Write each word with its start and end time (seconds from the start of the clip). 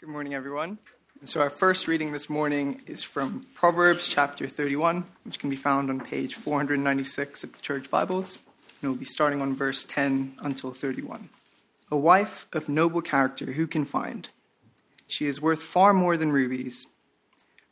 Good 0.00 0.08
morning, 0.08 0.32
everyone. 0.32 0.78
So, 1.24 1.42
our 1.42 1.50
first 1.50 1.86
reading 1.86 2.12
this 2.12 2.30
morning 2.30 2.80
is 2.86 3.02
from 3.02 3.44
Proverbs 3.52 4.08
chapter 4.08 4.46
31, 4.46 5.04
which 5.24 5.38
can 5.38 5.50
be 5.50 5.56
found 5.56 5.90
on 5.90 6.00
page 6.00 6.36
496 6.36 7.44
of 7.44 7.52
the 7.52 7.60
Church 7.60 7.90
Bibles. 7.90 8.38
And 8.80 8.90
we'll 8.90 8.98
be 8.98 9.04
starting 9.04 9.42
on 9.42 9.54
verse 9.54 9.84
10 9.84 10.36
until 10.40 10.70
31. 10.70 11.28
A 11.90 11.98
wife 11.98 12.46
of 12.54 12.66
noble 12.66 13.02
character, 13.02 13.52
who 13.52 13.66
can 13.66 13.84
find? 13.84 14.30
She 15.06 15.26
is 15.26 15.42
worth 15.42 15.62
far 15.62 15.92
more 15.92 16.16
than 16.16 16.32
rubies. 16.32 16.86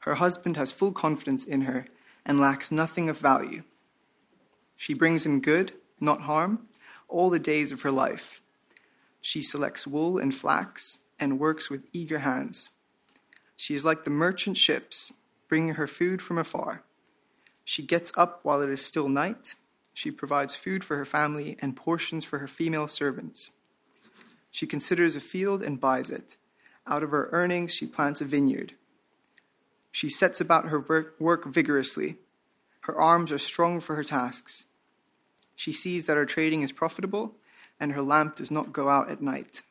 Her 0.00 0.16
husband 0.16 0.58
has 0.58 0.70
full 0.70 0.92
confidence 0.92 1.46
in 1.46 1.62
her 1.62 1.86
and 2.26 2.38
lacks 2.38 2.70
nothing 2.70 3.08
of 3.08 3.16
value. 3.16 3.62
She 4.76 4.92
brings 4.92 5.24
him 5.24 5.40
good, 5.40 5.72
not 5.98 6.20
harm, 6.20 6.68
all 7.08 7.30
the 7.30 7.38
days 7.38 7.72
of 7.72 7.80
her 7.80 7.90
life. 7.90 8.42
She 9.22 9.40
selects 9.40 9.86
wool 9.86 10.18
and 10.18 10.34
flax 10.34 10.98
and 11.18 11.40
works 11.40 11.70
with 11.70 11.88
eager 11.92 12.20
hands. 12.20 12.70
She 13.56 13.74
is 13.74 13.84
like 13.84 14.04
the 14.04 14.10
merchant 14.10 14.56
ships, 14.56 15.12
bringing 15.48 15.74
her 15.74 15.86
food 15.86 16.22
from 16.22 16.38
afar. 16.38 16.84
She 17.64 17.82
gets 17.82 18.12
up 18.16 18.40
while 18.44 18.62
it 18.62 18.70
is 18.70 18.84
still 18.84 19.08
night. 19.08 19.54
She 19.92 20.10
provides 20.10 20.54
food 20.54 20.84
for 20.84 20.96
her 20.96 21.04
family 21.04 21.56
and 21.60 21.76
portions 21.76 22.24
for 22.24 22.38
her 22.38 22.48
female 22.48 22.88
servants. 22.88 23.50
She 24.50 24.66
considers 24.66 25.16
a 25.16 25.20
field 25.20 25.62
and 25.62 25.80
buys 25.80 26.08
it. 26.10 26.36
Out 26.86 27.02
of 27.02 27.10
her 27.10 27.28
earnings, 27.32 27.74
she 27.74 27.86
plants 27.86 28.20
a 28.20 28.24
vineyard. 28.24 28.74
She 29.90 30.08
sets 30.08 30.40
about 30.40 30.68
her 30.68 31.12
work 31.18 31.46
vigorously. 31.46 32.16
Her 32.82 32.98
arms 32.98 33.32
are 33.32 33.38
strong 33.38 33.80
for 33.80 33.96
her 33.96 34.04
tasks. 34.04 34.66
She 35.56 35.72
sees 35.72 36.06
that 36.06 36.16
her 36.16 36.24
trading 36.24 36.62
is 36.62 36.72
profitable, 36.72 37.34
and 37.80 37.92
her 37.92 38.02
lamp 38.02 38.36
does 38.36 38.50
not 38.50 38.72
go 38.72 38.88
out 38.88 39.10
at 39.10 39.20
night. 39.20 39.62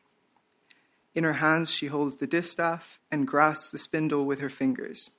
In 1.17 1.23
her 1.23 1.33
hands 1.33 1.71
she 1.71 1.87
holds 1.87 2.17
the 2.17 2.27
distaff 2.27 2.99
and 3.11 3.27
grasps 3.27 3.71
the 3.71 3.79
spindle 3.79 4.23
with 4.27 4.39
her 4.39 4.51
fingers. 4.51 5.09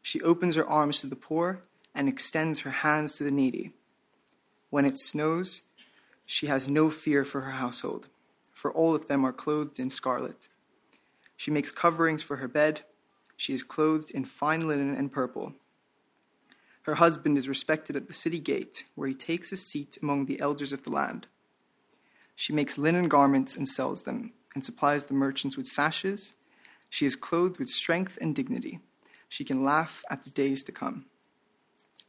She 0.00 0.22
opens 0.22 0.54
her 0.54 0.64
arms 0.64 1.00
to 1.00 1.08
the 1.08 1.16
poor 1.16 1.64
and 1.96 2.08
extends 2.08 2.60
her 2.60 2.70
hands 2.70 3.16
to 3.16 3.24
the 3.24 3.32
needy. 3.32 3.72
When 4.70 4.84
it 4.84 4.96
snows, 4.96 5.62
she 6.26 6.46
has 6.46 6.68
no 6.68 6.90
fear 6.90 7.24
for 7.24 7.40
her 7.40 7.50
household, 7.50 8.06
for 8.52 8.72
all 8.72 8.94
of 8.94 9.08
them 9.08 9.24
are 9.24 9.32
clothed 9.32 9.80
in 9.80 9.90
scarlet. 9.90 10.46
She 11.36 11.50
makes 11.50 11.72
coverings 11.72 12.22
for 12.22 12.36
her 12.36 12.46
bed. 12.46 12.82
She 13.36 13.52
is 13.52 13.64
clothed 13.64 14.12
in 14.12 14.26
fine 14.26 14.68
linen 14.68 14.94
and 14.94 15.10
purple. 15.10 15.54
Her 16.82 16.94
husband 16.94 17.36
is 17.36 17.48
respected 17.48 17.96
at 17.96 18.06
the 18.06 18.12
city 18.12 18.38
gate, 18.38 18.84
where 18.94 19.08
he 19.08 19.14
takes 19.16 19.50
his 19.50 19.66
seat 19.66 19.98
among 20.00 20.26
the 20.26 20.38
elders 20.38 20.72
of 20.72 20.84
the 20.84 20.92
land. 20.92 21.26
She 22.36 22.52
makes 22.52 22.78
linen 22.78 23.08
garments 23.08 23.56
and 23.56 23.68
sells 23.68 24.02
them 24.02 24.32
and 24.56 24.64
supplies 24.64 25.04
the 25.04 25.12
merchants 25.12 25.54
with 25.54 25.66
sashes. 25.66 26.34
She 26.88 27.04
is 27.04 27.14
clothed 27.14 27.58
with 27.58 27.68
strength 27.68 28.16
and 28.22 28.34
dignity. 28.34 28.80
She 29.28 29.44
can 29.44 29.62
laugh 29.62 30.02
at 30.08 30.24
the 30.24 30.30
days 30.30 30.64
to 30.64 30.72
come. 30.72 31.04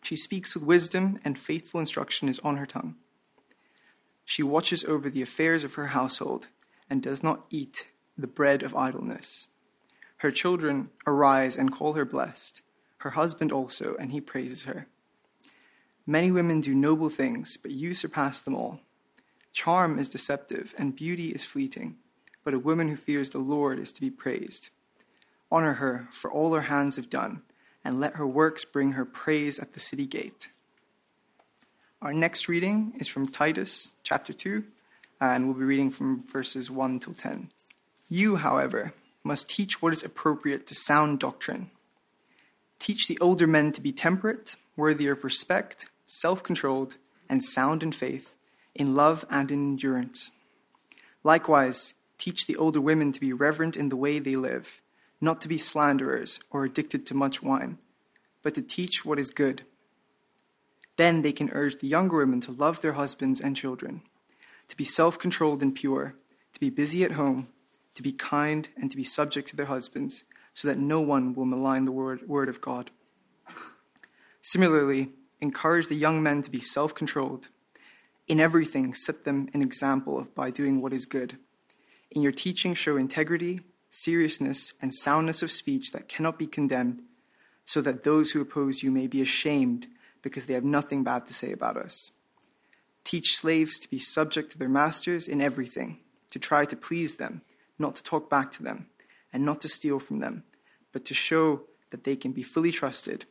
She 0.01 0.15
speaks 0.15 0.55
with 0.55 0.63
wisdom, 0.63 1.19
and 1.25 1.37
faithful 1.37 1.81
instruction 1.81 2.29
is 2.29 2.39
on 2.39 2.55
her 2.55 2.65
tongue. 2.65 2.95
She 4.23 4.43
watches 4.43 4.85
over 4.85 5.09
the 5.09 5.21
affairs 5.21 5.65
of 5.65 5.73
her 5.73 5.87
household 5.87 6.47
and 6.89 7.03
does 7.03 7.21
not 7.21 7.45
eat 7.49 7.87
the 8.17 8.27
bread 8.27 8.63
of 8.63 8.73
idleness. 8.73 9.47
Her 10.19 10.31
children 10.31 10.89
arise 11.05 11.57
and 11.57 11.73
call 11.73 11.93
her 11.93 12.05
blessed, 12.05 12.61
her 12.99 13.09
husband 13.09 13.51
also, 13.51 13.97
and 13.99 14.13
he 14.13 14.21
praises 14.21 14.63
her. 14.63 14.87
Many 16.05 16.31
women 16.31 16.61
do 16.61 16.73
noble 16.73 17.09
things, 17.09 17.57
but 17.57 17.71
you 17.71 17.93
surpass 17.93 18.39
them 18.39 18.55
all. 18.55 18.79
Charm 19.51 19.99
is 19.99 20.07
deceptive, 20.07 20.73
and 20.77 20.95
beauty 20.95 21.31
is 21.31 21.43
fleeting 21.43 21.97
but 22.47 22.53
a 22.53 22.59
woman 22.59 22.87
who 22.87 22.95
fears 22.95 23.31
the 23.31 23.39
Lord 23.39 23.77
is 23.77 23.91
to 23.91 23.99
be 23.99 24.09
praised. 24.09 24.69
Honor 25.51 25.73
her 25.73 26.07
for 26.13 26.31
all 26.31 26.53
her 26.53 26.61
hands 26.61 26.95
have 26.95 27.09
done, 27.09 27.41
and 27.83 27.99
let 27.99 28.15
her 28.15 28.25
works 28.25 28.63
bring 28.63 28.93
her 28.93 29.03
praise 29.03 29.59
at 29.59 29.73
the 29.73 29.81
city 29.81 30.05
gate. 30.05 30.47
Our 32.01 32.13
next 32.13 32.47
reading 32.47 32.93
is 33.01 33.09
from 33.09 33.27
Titus 33.27 33.95
chapter 34.01 34.31
2, 34.31 34.63
and 35.19 35.45
we'll 35.45 35.57
be 35.57 35.65
reading 35.65 35.91
from 35.91 36.23
verses 36.23 36.71
1 36.71 36.99
till 36.99 37.13
10. 37.13 37.49
You, 38.07 38.37
however, 38.37 38.93
must 39.25 39.49
teach 39.49 39.81
what 39.81 39.91
is 39.91 40.05
appropriate 40.05 40.65
to 40.67 40.73
sound 40.73 41.19
doctrine. 41.19 41.69
Teach 42.79 43.09
the 43.09 43.19
older 43.19 43.45
men 43.45 43.73
to 43.73 43.81
be 43.81 43.91
temperate, 43.91 44.55
worthy 44.77 45.07
of 45.07 45.25
respect, 45.25 45.87
self 46.05 46.43
controlled, 46.43 46.95
and 47.27 47.43
sound 47.43 47.83
in 47.83 47.91
faith, 47.91 48.35
in 48.73 48.95
love 48.95 49.25
and 49.29 49.51
in 49.51 49.71
endurance. 49.71 50.31
Likewise, 51.25 51.95
Teach 52.17 52.47
the 52.47 52.55
older 52.55 52.81
women 52.81 53.11
to 53.11 53.19
be 53.19 53.33
reverent 53.33 53.77
in 53.77 53.89
the 53.89 53.95
way 53.95 54.19
they 54.19 54.35
live, 54.35 54.81
not 55.21 55.41
to 55.41 55.47
be 55.47 55.57
slanderers 55.57 56.39
or 56.49 56.65
addicted 56.65 57.05
to 57.05 57.13
much 57.13 57.43
wine, 57.43 57.77
but 58.41 58.55
to 58.55 58.61
teach 58.61 59.05
what 59.05 59.19
is 59.19 59.29
good. 59.29 59.63
Then 60.95 61.21
they 61.21 61.31
can 61.31 61.51
urge 61.51 61.77
the 61.77 61.87
younger 61.87 62.17
women 62.17 62.41
to 62.41 62.51
love 62.51 62.81
their 62.81 62.93
husbands 62.93 63.39
and 63.39 63.55
children, 63.55 64.01
to 64.67 64.75
be 64.75 64.83
self 64.83 65.19
controlled 65.19 65.61
and 65.61 65.73
pure, 65.73 66.15
to 66.53 66.59
be 66.59 66.69
busy 66.69 67.03
at 67.03 67.11
home, 67.11 67.49
to 67.93 68.01
be 68.01 68.11
kind, 68.11 68.69
and 68.75 68.89
to 68.89 68.97
be 68.97 69.03
subject 69.03 69.47
to 69.49 69.55
their 69.55 69.67
husbands, 69.67 70.25
so 70.53 70.67
that 70.67 70.79
no 70.79 70.99
one 70.99 71.35
will 71.35 71.45
malign 71.45 71.83
the 71.83 71.91
word, 71.91 72.27
word 72.27 72.49
of 72.49 72.61
God. 72.61 72.89
Similarly, 74.41 75.11
encourage 75.39 75.87
the 75.87 75.95
young 75.95 76.23
men 76.23 76.41
to 76.41 76.49
be 76.49 76.61
self 76.61 76.95
controlled. 76.95 77.49
In 78.27 78.39
everything, 78.39 78.93
set 78.93 79.23
them 79.23 79.49
an 79.53 79.61
example 79.61 80.19
of 80.19 80.33
by 80.33 80.51
doing 80.51 80.81
what 80.81 80.93
is 80.93 81.05
good. 81.05 81.37
In 82.11 82.21
your 82.21 82.31
teaching, 82.31 82.73
show 82.73 82.97
integrity, 82.97 83.61
seriousness, 83.89 84.73
and 84.81 84.93
soundness 84.93 85.41
of 85.41 85.51
speech 85.51 85.91
that 85.91 86.07
cannot 86.07 86.39
be 86.39 86.47
condemned, 86.47 87.01
so 87.65 87.81
that 87.81 88.03
those 88.03 88.31
who 88.31 88.41
oppose 88.41 88.81
you 88.81 88.91
may 88.91 89.07
be 89.07 89.21
ashamed 89.21 89.87
because 90.21 90.45
they 90.45 90.53
have 90.53 90.63
nothing 90.63 91.03
bad 91.03 91.27
to 91.27 91.33
say 91.33 91.51
about 91.51 91.77
us. 91.77 92.11
Teach 93.03 93.37
slaves 93.37 93.79
to 93.79 93.89
be 93.89 93.99
subject 93.99 94.51
to 94.51 94.57
their 94.57 94.69
masters 94.69 95.27
in 95.27 95.41
everything, 95.41 95.99
to 96.31 96.39
try 96.39 96.65
to 96.65 96.75
please 96.75 97.15
them, 97.15 97.41
not 97.77 97.95
to 97.95 98.03
talk 98.03 98.29
back 98.29 98.51
to 98.51 98.63
them, 98.63 98.87
and 99.31 99.45
not 99.45 99.61
to 99.61 99.67
steal 99.67 99.99
from 99.99 100.19
them, 100.19 100.43
but 100.91 101.05
to 101.05 101.13
show 101.13 101.63
that 101.89 102.03
they 102.03 102.15
can 102.15 102.31
be 102.31 102.43
fully 102.43 102.71
trusted, 102.71 103.25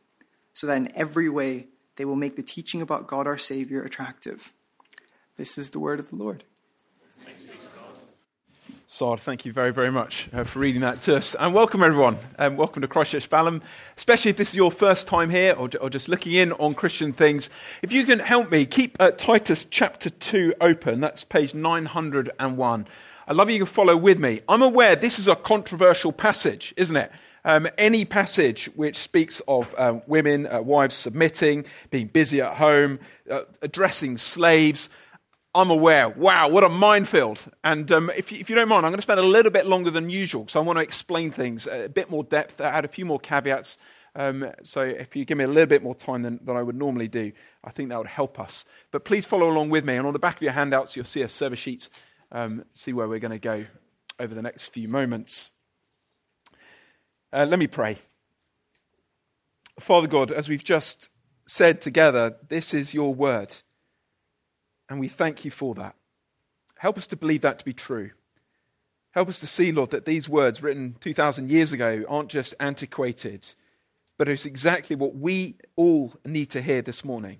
so 0.53 0.65
that 0.67 0.77
in 0.77 0.95
every 0.95 1.29
way 1.29 1.67
they 1.95 2.05
will 2.05 2.15
make 2.15 2.35
the 2.35 2.43
teaching 2.43 2.81
about 2.81 3.07
God 3.07 3.27
our 3.27 3.37
Savior 3.37 3.81
attractive. 3.81 4.53
This 5.35 5.57
is 5.57 5.71
the 5.71 5.79
word 5.79 5.99
of 5.99 6.09
the 6.09 6.15
Lord. 6.15 6.43
Sard, 8.89 9.19
thank 9.19 9.43
you 9.43 9.51
very, 9.51 9.73
very 9.73 9.91
much 9.91 10.29
uh, 10.31 10.45
for 10.45 10.59
reading 10.59 10.79
that 10.79 11.01
to 11.01 11.17
us. 11.17 11.35
And 11.37 11.53
welcome, 11.53 11.83
everyone. 11.83 12.17
Um, 12.39 12.55
welcome 12.55 12.81
to 12.83 12.87
Christchurch 12.87 13.29
Balham, 13.29 13.61
especially 13.97 14.31
if 14.31 14.37
this 14.37 14.51
is 14.51 14.55
your 14.55 14.71
first 14.71 15.09
time 15.09 15.29
here 15.29 15.53
or, 15.57 15.69
or, 15.81 15.89
just 15.89 16.07
looking 16.07 16.35
in 16.35 16.53
on 16.53 16.73
Christian 16.73 17.11
things. 17.11 17.49
If 17.81 17.91
you 17.91 18.05
can 18.05 18.19
help 18.19 18.49
me, 18.49 18.65
keep 18.65 18.95
uh, 18.97 19.11
Titus 19.11 19.67
chapter 19.69 20.09
2 20.09 20.53
open. 20.61 21.01
That's 21.01 21.25
page 21.25 21.53
901. 21.53 22.87
I 23.27 23.33
love 23.33 23.49
you, 23.49 23.57
can 23.57 23.65
follow 23.65 23.97
with 23.97 24.19
me. 24.19 24.39
I'm 24.47 24.61
aware 24.61 24.95
this 24.95 25.19
is 25.19 25.27
a 25.27 25.35
controversial 25.35 26.13
passage, 26.13 26.73
isn't 26.77 26.95
it? 26.95 27.11
Um, 27.43 27.67
any 27.77 28.05
passage 28.05 28.67
which 28.75 28.97
speaks 28.97 29.41
of 29.49 29.67
uh, 29.77 29.99
women, 30.07 30.47
uh, 30.47 30.61
wives 30.61 30.95
submitting, 30.95 31.65
being 31.89 32.07
busy 32.07 32.39
at 32.39 32.55
home, 32.55 32.99
uh, 33.29 33.41
addressing 33.61 34.17
slaves, 34.17 34.87
I'm 35.55 35.69
aware. 35.69 36.09
Wow, 36.09 36.49
what 36.49 36.63
a 36.63 36.69
minefield. 36.69 37.45
And 37.63 37.91
um, 37.91 38.11
if, 38.15 38.31
you, 38.31 38.39
if, 38.39 38.49
you, 38.49 38.55
don't 38.55 38.69
mind, 38.69 38.85
I'm 38.85 38.91
going 38.91 38.99
to 38.99 39.01
spend 39.01 39.19
a 39.19 39.25
little 39.25 39.51
bit 39.51 39.65
longer 39.65 39.89
than 39.89 40.09
usual 40.09 40.43
because 40.43 40.55
I 40.55 40.59
want 40.59 40.77
to 40.77 40.83
explain 40.83 41.31
things 41.31 41.67
a 41.67 41.87
bit 41.87 42.09
more 42.09 42.23
depth, 42.23 42.61
add 42.61 42.85
a 42.85 42.87
few 42.87 43.05
more 43.05 43.19
caveats. 43.19 43.77
Um, 44.15 44.51
so 44.63 44.81
if 44.81 45.15
you 45.15 45.25
give 45.25 45.37
me 45.37 45.43
a 45.43 45.47
little 45.47 45.67
bit 45.67 45.83
more 45.83 45.95
time 45.95 46.23
than, 46.23 46.39
than 46.43 46.57
I 46.57 46.61
would 46.61 46.75
normally 46.75 47.07
do, 47.07 47.31
I 47.63 47.71
think 47.71 47.89
that 47.89 47.97
would 47.97 48.07
help 48.07 48.39
us. 48.39 48.65
But 48.91 49.05
please 49.05 49.25
follow 49.25 49.49
along 49.49 49.69
with 49.69 49.85
me. 49.85 49.95
And 49.95 50.05
on 50.05 50.13
the 50.13 50.19
back 50.19 50.37
of 50.37 50.41
your 50.41 50.51
handouts, 50.51 50.95
you'll 50.95 51.05
see 51.05 51.21
a 51.21 51.29
service 51.29 51.59
sheet, 51.59 51.89
um, 52.31 52.65
see 52.73 52.93
where 52.93 53.07
we're 53.07 53.19
going 53.19 53.31
to 53.31 53.39
go 53.39 53.65
over 54.19 54.33
the 54.33 54.41
next 54.41 54.65
few 54.65 54.87
moments. 54.87 55.51
Uh, 57.31 57.45
let 57.47 57.59
me 57.59 57.67
pray. 57.67 57.97
Father 59.79 60.07
God, 60.07 60.31
as 60.31 60.49
we've 60.49 60.63
just 60.63 61.09
said 61.45 61.81
together, 61.81 62.37
this 62.49 62.73
is 62.73 62.93
your 62.93 63.13
word. 63.13 63.55
And 64.89 64.99
we 64.99 65.07
thank 65.07 65.45
you 65.45 65.51
for 65.51 65.75
that. 65.75 65.95
Help 66.77 66.97
us 66.97 67.07
to 67.07 67.15
believe 67.15 67.41
that 67.41 67.59
to 67.59 67.65
be 67.65 67.73
true. 67.73 68.11
Help 69.11 69.29
us 69.29 69.39
to 69.39 69.47
see, 69.47 69.71
Lord, 69.71 69.91
that 69.91 70.05
these 70.05 70.29
words 70.29 70.61
written 70.61 70.95
2,000 71.01 71.49
years 71.49 71.73
ago 71.73 72.03
aren't 72.07 72.29
just 72.29 72.53
antiquated, 72.59 73.53
but 74.17 74.29
it's 74.29 74.45
exactly 74.45 74.95
what 74.95 75.15
we 75.15 75.55
all 75.75 76.13
need 76.23 76.51
to 76.51 76.61
hear 76.61 76.81
this 76.81 77.03
morning. 77.03 77.39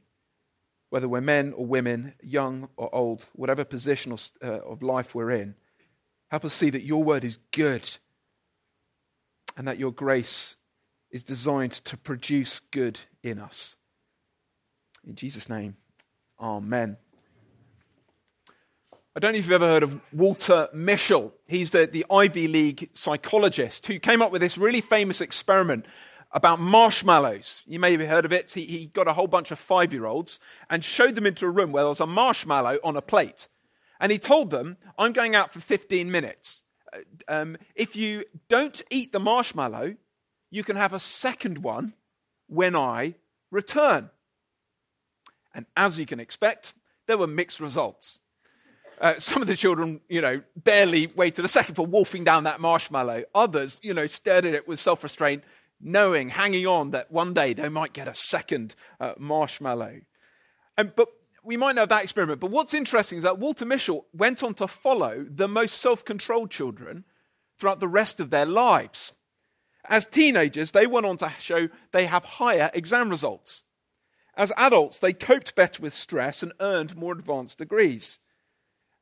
Whether 0.89 1.07
we're 1.07 1.21
men 1.21 1.53
or 1.53 1.65
women, 1.65 2.13
young 2.21 2.69
or 2.77 2.93
old, 2.95 3.25
whatever 3.33 3.63
position 3.63 4.11
of, 4.11 4.31
uh, 4.43 4.59
of 4.61 4.81
life 4.81 5.13
we're 5.13 5.31
in, 5.31 5.55
help 6.29 6.45
us 6.45 6.53
see 6.53 6.69
that 6.69 6.83
your 6.83 7.03
word 7.03 7.23
is 7.23 7.37
good 7.51 7.87
and 9.55 9.67
that 9.67 9.79
your 9.79 9.91
grace 9.91 10.55
is 11.11 11.23
designed 11.23 11.73
to 11.73 11.97
produce 11.97 12.59
good 12.71 12.99
in 13.21 13.37
us. 13.39 13.75
In 15.05 15.15
Jesus' 15.15 15.49
name, 15.49 15.77
amen. 16.39 16.97
I 19.17 19.19
don't 19.19 19.31
know 19.33 19.39
if 19.39 19.45
you've 19.45 19.53
ever 19.53 19.65
heard 19.65 19.81
of 19.81 19.99
Walter 20.13 20.69
Mischel. 20.75 21.31
He's 21.47 21.71
the, 21.71 21.87
the 21.87 22.05
Ivy 22.07 22.47
League 22.47 22.91
psychologist 22.93 23.87
who 23.87 23.97
came 23.97 24.21
up 24.21 24.31
with 24.31 24.41
this 24.41 24.59
really 24.59 24.79
famous 24.79 25.21
experiment 25.21 25.87
about 26.33 26.59
marshmallows. 26.59 27.63
You 27.65 27.79
may 27.79 27.97
have 27.97 28.07
heard 28.07 28.25
of 28.25 28.31
it. 28.31 28.51
He, 28.51 28.65
he 28.65 28.85
got 28.85 29.07
a 29.07 29.13
whole 29.13 29.25
bunch 29.25 29.49
of 29.49 29.57
five 29.57 29.91
year 29.91 30.05
olds 30.05 30.39
and 30.69 30.85
showed 30.85 31.15
them 31.15 31.25
into 31.25 31.47
a 31.47 31.49
room 31.49 31.71
where 31.71 31.81
there 31.81 31.89
was 31.89 31.99
a 31.99 32.05
marshmallow 32.05 32.77
on 32.83 32.95
a 32.95 33.01
plate. 33.01 33.47
And 33.99 34.11
he 34.11 34.19
told 34.19 34.51
them, 34.51 34.77
I'm 34.99 35.13
going 35.13 35.35
out 35.35 35.51
for 35.51 35.61
15 35.61 36.11
minutes. 36.11 36.61
Uh, 36.93 36.99
um, 37.27 37.57
if 37.73 37.95
you 37.95 38.23
don't 38.49 38.79
eat 38.91 39.13
the 39.13 39.19
marshmallow, 39.19 39.95
you 40.51 40.63
can 40.63 40.75
have 40.75 40.93
a 40.93 40.99
second 40.99 41.63
one 41.63 41.95
when 42.45 42.75
I 42.75 43.15
return. 43.49 44.11
And 45.55 45.65
as 45.75 45.97
you 45.97 46.05
can 46.05 46.19
expect, 46.19 46.73
there 47.07 47.17
were 47.17 47.25
mixed 47.25 47.59
results. 47.59 48.19
Uh, 48.99 49.19
some 49.19 49.41
of 49.41 49.47
the 49.47 49.55
children, 49.55 50.01
you 50.09 50.21
know, 50.21 50.41
barely 50.55 51.07
waited 51.07 51.45
a 51.45 51.47
second 51.47 51.75
for 51.75 51.85
wolfing 51.85 52.23
down 52.23 52.45
that 52.45 52.59
marshmallow. 52.59 53.23
Others, 53.35 53.79
you 53.83 53.93
know, 53.93 54.07
stared 54.07 54.45
at 54.45 54.53
it 54.53 54.67
with 54.67 54.79
self 54.79 55.03
restraint, 55.03 55.43
knowing, 55.79 56.29
hanging 56.29 56.65
on 56.65 56.91
that 56.91 57.11
one 57.11 57.33
day 57.33 57.53
they 57.53 57.69
might 57.69 57.93
get 57.93 58.07
a 58.07 58.15
second 58.15 58.75
uh, 58.99 59.13
marshmallow. 59.19 60.01
And, 60.77 60.95
but 60.95 61.09
we 61.43 61.57
might 61.57 61.75
know 61.75 61.85
that 61.85 62.03
experiment. 62.03 62.41
But 62.41 62.51
what's 62.51 62.73
interesting 62.73 63.19
is 63.19 63.23
that 63.23 63.39
Walter 63.39 63.65
Mischel 63.65 64.05
went 64.13 64.43
on 64.43 64.53
to 64.55 64.67
follow 64.67 65.25
the 65.29 65.47
most 65.47 65.77
self 65.79 66.03
controlled 66.03 66.49
children 66.49 67.05
throughout 67.57 67.79
the 67.79 67.87
rest 67.87 68.19
of 68.19 68.31
their 68.31 68.45
lives. 68.45 69.13
As 69.85 70.05
teenagers, 70.05 70.71
they 70.71 70.87
went 70.87 71.05
on 71.05 71.17
to 71.17 71.33
show 71.39 71.69
they 71.91 72.05
have 72.07 72.25
higher 72.25 72.69
exam 72.73 73.09
results. 73.09 73.63
As 74.35 74.51
adults, 74.57 74.99
they 74.99 75.13
coped 75.13 75.55
better 75.55 75.81
with 75.81 75.93
stress 75.93 76.43
and 76.43 76.51
earned 76.59 76.95
more 76.95 77.13
advanced 77.13 77.57
degrees. 77.57 78.19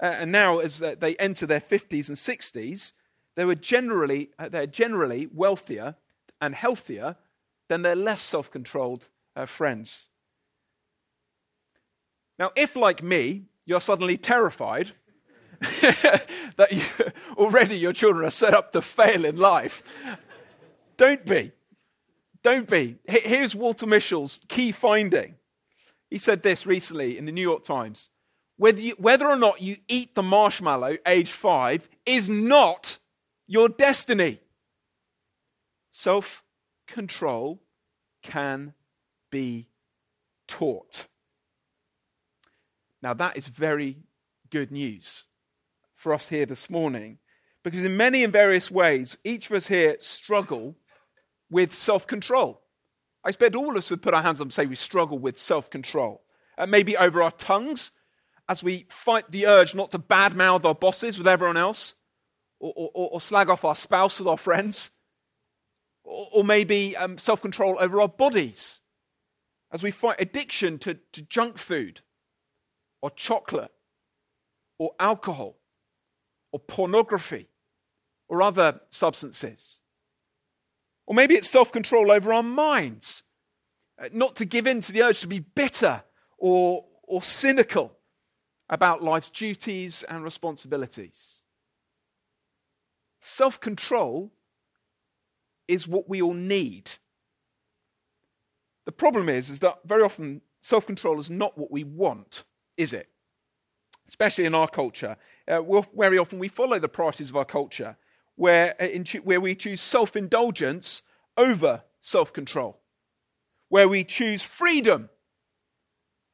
Uh, 0.01 0.07
and 0.07 0.31
now, 0.31 0.59
as 0.59 0.79
they 0.79 1.15
enter 1.17 1.45
their 1.45 1.61
50s 1.61 2.09
and 2.09 2.17
60s, 2.17 2.93
they 3.35 3.45
were 3.45 3.55
generally, 3.55 4.29
uh, 4.37 4.49
they're 4.49 4.67
generally 4.67 5.27
wealthier 5.33 5.95
and 6.41 6.55
healthier 6.55 7.15
than 7.69 7.81
their 7.81 7.95
less 7.95 8.21
self 8.21 8.51
controlled 8.51 9.07
uh, 9.35 9.45
friends. 9.45 10.09
Now, 12.37 12.51
if, 12.55 12.75
like 12.75 13.01
me, 13.01 13.45
you're 13.65 13.81
suddenly 13.81 14.17
terrified 14.17 14.91
that 15.61 16.67
you, 16.71 16.81
already 17.37 17.77
your 17.77 17.93
children 17.93 18.25
are 18.25 18.31
set 18.31 18.53
up 18.53 18.73
to 18.73 18.81
fail 18.81 19.23
in 19.23 19.37
life, 19.37 19.81
don't 20.97 21.25
be. 21.25 21.51
Don't 22.43 22.69
be. 22.69 22.97
Here's 23.07 23.55
Walter 23.55 23.87
Mischel's 23.87 24.39
key 24.47 24.71
finding. 24.71 25.35
He 26.09 26.19
said 26.19 26.43
this 26.43 26.65
recently 26.65 27.17
in 27.17 27.25
the 27.25 27.31
New 27.31 27.41
York 27.41 27.63
Times 27.63 28.11
whether, 28.57 28.79
you, 28.79 28.95
whether 28.97 29.27
or 29.27 29.35
not 29.35 29.61
you 29.61 29.77
eat 29.87 30.15
the 30.15 30.23
marshmallow 30.23 30.97
age 31.05 31.31
five 31.31 31.87
is 32.05 32.29
not 32.29 32.99
your 33.47 33.69
destiny. 33.69 34.39
Self 35.91 36.43
control 36.87 37.61
can 38.21 38.73
be 39.29 39.67
taught. 40.47 41.07
Now, 43.01 43.13
that 43.13 43.37
is 43.37 43.47
very 43.47 43.97
good 44.49 44.71
news 44.71 45.25
for 45.95 46.13
us 46.13 46.27
here 46.29 46.45
this 46.45 46.69
morning 46.69 47.19
because, 47.63 47.83
in 47.83 47.97
many 47.97 48.23
and 48.23 48.33
various 48.33 48.71
ways, 48.71 49.17
each 49.23 49.49
of 49.49 49.55
us 49.55 49.67
here 49.67 49.95
struggle 49.99 50.75
with 51.49 51.73
self 51.73 52.07
control. 52.07 52.61
I 53.23 53.29
expect 53.29 53.55
all 53.55 53.71
of 53.71 53.77
us 53.77 53.89
would 53.89 54.01
put 54.01 54.13
our 54.13 54.21
hands 54.21 54.39
up 54.39 54.45
and 54.45 54.53
say 54.53 54.65
we 54.65 54.75
struggle 54.75 55.19
with 55.19 55.37
self 55.37 55.69
control. 55.69 56.21
Uh, 56.57 56.65
maybe 56.65 56.95
over 56.95 57.21
our 57.21 57.31
tongues, 57.31 57.91
as 58.47 58.63
we 58.63 58.85
fight 58.89 59.31
the 59.31 59.47
urge 59.47 59.73
not 59.73 59.91
to 59.91 59.99
badmouth 59.99 60.65
our 60.65 60.75
bosses 60.75 61.17
with 61.17 61.27
everyone 61.27 61.57
else, 61.57 61.95
or, 62.59 62.73
or, 62.75 63.09
or 63.13 63.21
slag 63.21 63.49
off 63.49 63.65
our 63.65 63.75
spouse 63.75 64.19
with 64.19 64.27
our 64.27 64.37
friends, 64.37 64.91
or, 66.03 66.27
or 66.33 66.43
maybe 66.43 66.95
um, 66.95 67.17
self 67.17 67.41
control 67.41 67.77
over 67.79 68.01
our 68.01 68.07
bodies, 68.07 68.81
as 69.71 69.81
we 69.81 69.91
fight 69.91 70.17
addiction 70.19 70.77
to, 70.79 70.95
to 71.11 71.21
junk 71.23 71.57
food, 71.57 72.01
or 73.01 73.09
chocolate, 73.09 73.71
or 74.77 74.91
alcohol, 74.99 75.57
or 76.51 76.59
pornography, 76.59 77.49
or 78.27 78.41
other 78.41 78.81
substances. 78.89 79.79
Or 81.07 81.15
maybe 81.15 81.35
it's 81.35 81.49
self 81.49 81.71
control 81.71 82.11
over 82.11 82.31
our 82.31 82.43
minds, 82.43 83.23
uh, 83.99 84.09
not 84.13 84.35
to 84.37 84.45
give 84.45 84.67
in 84.67 84.81
to 84.81 84.91
the 84.91 85.01
urge 85.01 85.21
to 85.21 85.27
be 85.27 85.39
bitter 85.39 86.03
or, 86.37 86.85
or 87.03 87.23
cynical 87.23 87.94
about 88.69 89.03
life's 89.03 89.29
duties 89.29 90.03
and 90.03 90.23
responsibilities. 90.23 91.41
Self 93.21 93.59
control 93.59 94.31
is 95.67 95.87
what 95.87 96.09
we 96.09 96.21
all 96.21 96.33
need. 96.33 96.91
The 98.85 98.91
problem 98.91 99.29
is, 99.29 99.49
is 99.49 99.59
that 99.59 99.79
very 99.85 100.03
often 100.03 100.41
self 100.61 100.85
control 100.85 101.19
is 101.19 101.29
not 101.29 101.57
what 101.57 101.71
we 101.71 101.83
want, 101.83 102.43
is 102.77 102.93
it? 102.93 103.09
Especially 104.07 104.45
in 104.45 104.55
our 104.55 104.67
culture. 104.67 105.17
Uh, 105.47 105.61
very 105.95 106.17
often 106.17 106.39
we 106.39 106.47
follow 106.47 106.79
the 106.79 106.87
priorities 106.87 107.29
of 107.29 107.35
our 107.35 107.45
culture, 107.45 107.97
where, 108.35 108.75
uh, 108.81 108.85
in, 108.85 109.05
where 109.23 109.41
we 109.41 109.55
choose 109.55 109.81
self 109.81 110.15
indulgence 110.15 111.01
over 111.37 111.83
self 111.99 112.31
control, 112.33 112.79
where 113.69 113.87
we 113.87 114.03
choose 114.03 114.41
freedom 114.41 115.09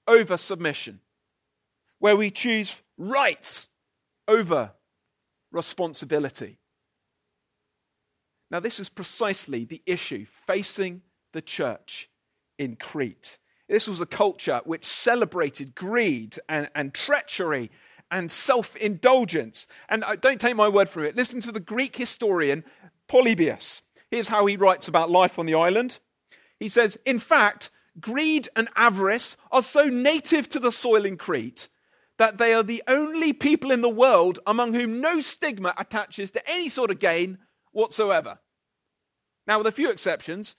over 0.07 0.35
submission 0.35 0.99
where 2.01 2.17
we 2.17 2.31
choose 2.31 2.81
rights 2.97 3.69
over 4.27 4.71
responsibility. 5.51 6.57
Now, 8.49 8.59
this 8.59 8.79
is 8.79 8.89
precisely 8.89 9.65
the 9.65 9.83
issue 9.85 10.25
facing 10.47 11.03
the 11.31 11.43
church 11.43 12.09
in 12.57 12.75
Crete. 12.75 13.37
This 13.69 13.87
was 13.87 14.01
a 14.01 14.07
culture 14.07 14.61
which 14.65 14.83
celebrated 14.83 15.75
greed 15.75 16.37
and, 16.49 16.69
and 16.73 16.91
treachery 16.91 17.69
and 18.09 18.31
self 18.31 18.75
indulgence. 18.75 19.67
And 19.87 20.03
uh, 20.03 20.15
don't 20.15 20.41
take 20.41 20.55
my 20.55 20.69
word 20.69 20.89
for 20.89 21.03
it. 21.03 21.15
Listen 21.15 21.39
to 21.41 21.51
the 21.51 21.59
Greek 21.59 21.95
historian 21.95 22.63
Polybius. 23.07 23.83
Here's 24.09 24.27
how 24.27 24.47
he 24.47 24.57
writes 24.57 24.87
about 24.87 25.11
life 25.11 25.37
on 25.37 25.45
the 25.45 25.55
island. 25.55 25.99
He 26.59 26.67
says, 26.67 26.97
In 27.05 27.19
fact, 27.19 27.69
greed 27.99 28.49
and 28.55 28.69
avarice 28.75 29.37
are 29.51 29.61
so 29.61 29.83
native 29.83 30.49
to 30.49 30.59
the 30.59 30.71
soil 30.71 31.05
in 31.05 31.15
Crete 31.15 31.69
that 32.21 32.37
they 32.37 32.53
are 32.53 32.61
the 32.61 32.83
only 32.87 33.33
people 33.33 33.71
in 33.71 33.81
the 33.81 33.89
world 33.89 34.37
among 34.45 34.75
whom 34.75 35.01
no 35.01 35.19
stigma 35.21 35.73
attaches 35.75 36.29
to 36.29 36.51
any 36.51 36.69
sort 36.69 36.91
of 36.91 36.99
gain 36.99 37.39
whatsoever. 37.71 38.37
Now, 39.47 39.57
with 39.57 39.65
a 39.65 39.71
few 39.71 39.89
exceptions, 39.89 40.55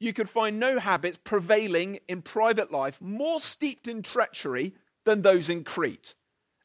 you 0.00 0.14
could 0.14 0.30
find 0.30 0.58
no 0.58 0.78
habits 0.78 1.18
prevailing 1.22 1.98
in 2.08 2.22
private 2.22 2.72
life 2.72 2.98
more 2.98 3.40
steeped 3.40 3.88
in 3.88 4.00
treachery 4.00 4.72
than 5.04 5.20
those 5.20 5.50
in 5.50 5.64
Crete, 5.64 6.14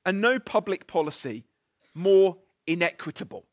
and 0.05 0.21
no 0.21 0.39
public 0.39 0.88
policy 0.88 1.43
more 1.93 2.38
inequitable. 2.65 3.43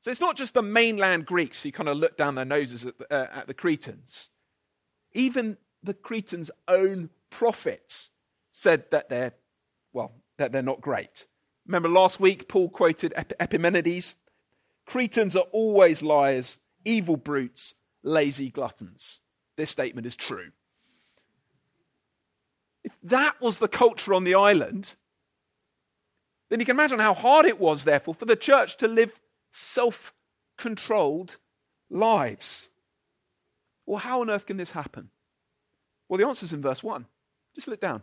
So 0.00 0.10
it's 0.10 0.20
not 0.20 0.36
just 0.36 0.54
the 0.54 0.62
mainland 0.62 1.24
Greeks 1.24 1.62
who 1.62 1.70
kind 1.70 1.88
of 1.88 1.98
look 1.98 2.16
down 2.16 2.34
their 2.34 2.44
noses 2.44 2.84
at 2.84 2.98
the, 2.98 3.14
uh, 3.14 3.28
at 3.32 3.46
the 3.46 3.54
Cretans. 3.54 4.30
Even 5.12 5.56
the 5.84 5.94
Cretans' 5.94 6.50
own 6.66 7.10
prophets 7.30 8.10
said 8.58 8.84
that 8.90 9.08
they're, 9.08 9.34
well, 9.92 10.12
that 10.36 10.50
they're 10.50 10.62
not 10.62 10.80
great. 10.80 11.26
Remember 11.64 11.88
last 11.88 12.18
week, 12.18 12.48
Paul 12.48 12.68
quoted 12.68 13.14
Epimenides 13.38 14.16
Cretans 14.84 15.36
are 15.36 15.44
always 15.52 16.02
liars, 16.02 16.60
evil 16.84 17.18
brutes, 17.18 17.74
lazy 18.02 18.48
gluttons. 18.48 19.20
This 19.58 19.70
statement 19.70 20.06
is 20.06 20.16
true. 20.16 20.50
If 22.82 22.92
that 23.02 23.38
was 23.40 23.58
the 23.58 23.68
culture 23.68 24.14
on 24.14 24.24
the 24.24 24.34
island, 24.34 24.96
then 26.48 26.58
you 26.58 26.64
can 26.64 26.76
imagine 26.76 27.00
how 27.00 27.12
hard 27.12 27.44
it 27.44 27.60
was, 27.60 27.84
therefore, 27.84 28.14
for 28.14 28.24
the 28.24 28.34
church 28.34 28.78
to 28.78 28.88
live 28.88 29.20
self 29.52 30.14
controlled 30.56 31.36
lives. 31.90 32.70
Well, 33.84 33.98
how 33.98 34.22
on 34.22 34.30
earth 34.30 34.46
can 34.46 34.56
this 34.56 34.70
happen? 34.70 35.10
Well, 36.08 36.18
the 36.18 36.26
answer 36.26 36.44
is 36.44 36.52
in 36.54 36.62
verse 36.62 36.82
1. 36.82 37.04
Just 37.54 37.68
look 37.68 37.80
down. 37.80 38.02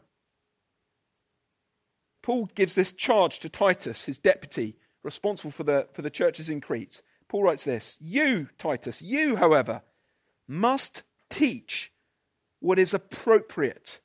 Paul 2.25 2.49
gives 2.55 2.73
this 2.73 2.91
charge 2.91 3.37
to 3.37 3.49
Titus, 3.49 4.05
his 4.05 4.17
deputy, 4.17 4.75
responsible 5.03 5.51
for 5.51 5.61
the, 5.61 5.87
for 5.93 6.01
the 6.01 6.09
churches 6.09 6.49
in 6.49 6.59
Crete. 6.59 7.03
Paul 7.27 7.43
writes 7.43 7.63
this 7.63 7.99
You, 8.01 8.49
Titus, 8.57 8.99
you, 8.99 9.35
however, 9.35 9.83
must 10.47 11.03
teach 11.29 11.91
what 12.59 12.79
is 12.79 12.95
appropriate 12.95 13.99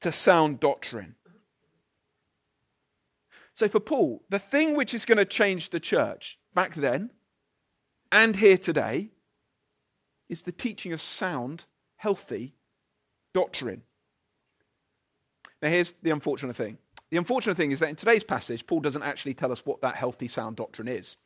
to 0.00 0.10
sound 0.10 0.58
doctrine. 0.58 1.14
So, 3.54 3.68
for 3.68 3.78
Paul, 3.78 4.24
the 4.28 4.40
thing 4.40 4.74
which 4.74 4.92
is 4.92 5.04
going 5.04 5.18
to 5.18 5.24
change 5.24 5.70
the 5.70 5.78
church 5.78 6.40
back 6.56 6.74
then 6.74 7.10
and 8.10 8.34
here 8.34 8.58
today 8.58 9.10
is 10.28 10.42
the 10.42 10.50
teaching 10.50 10.92
of 10.92 11.00
sound, 11.00 11.66
healthy 11.98 12.56
doctrine. 13.32 13.82
Now, 15.62 15.68
here's 15.68 15.92
the 16.02 16.10
unfortunate 16.10 16.56
thing 16.56 16.78
The 17.10 17.16
unfortunate 17.16 17.56
thing 17.56 17.72
is 17.72 17.80
that 17.80 17.88
in 17.88 17.96
today's 17.96 18.24
passage, 18.24 18.66
Paul 18.66 18.80
doesn't 18.80 19.02
actually 19.02 19.34
tell 19.34 19.52
us 19.52 19.64
what 19.64 19.80
that 19.80 19.96
healthy, 19.96 20.28
sound 20.28 20.56
doctrine 20.56 20.88
is. 20.88 21.16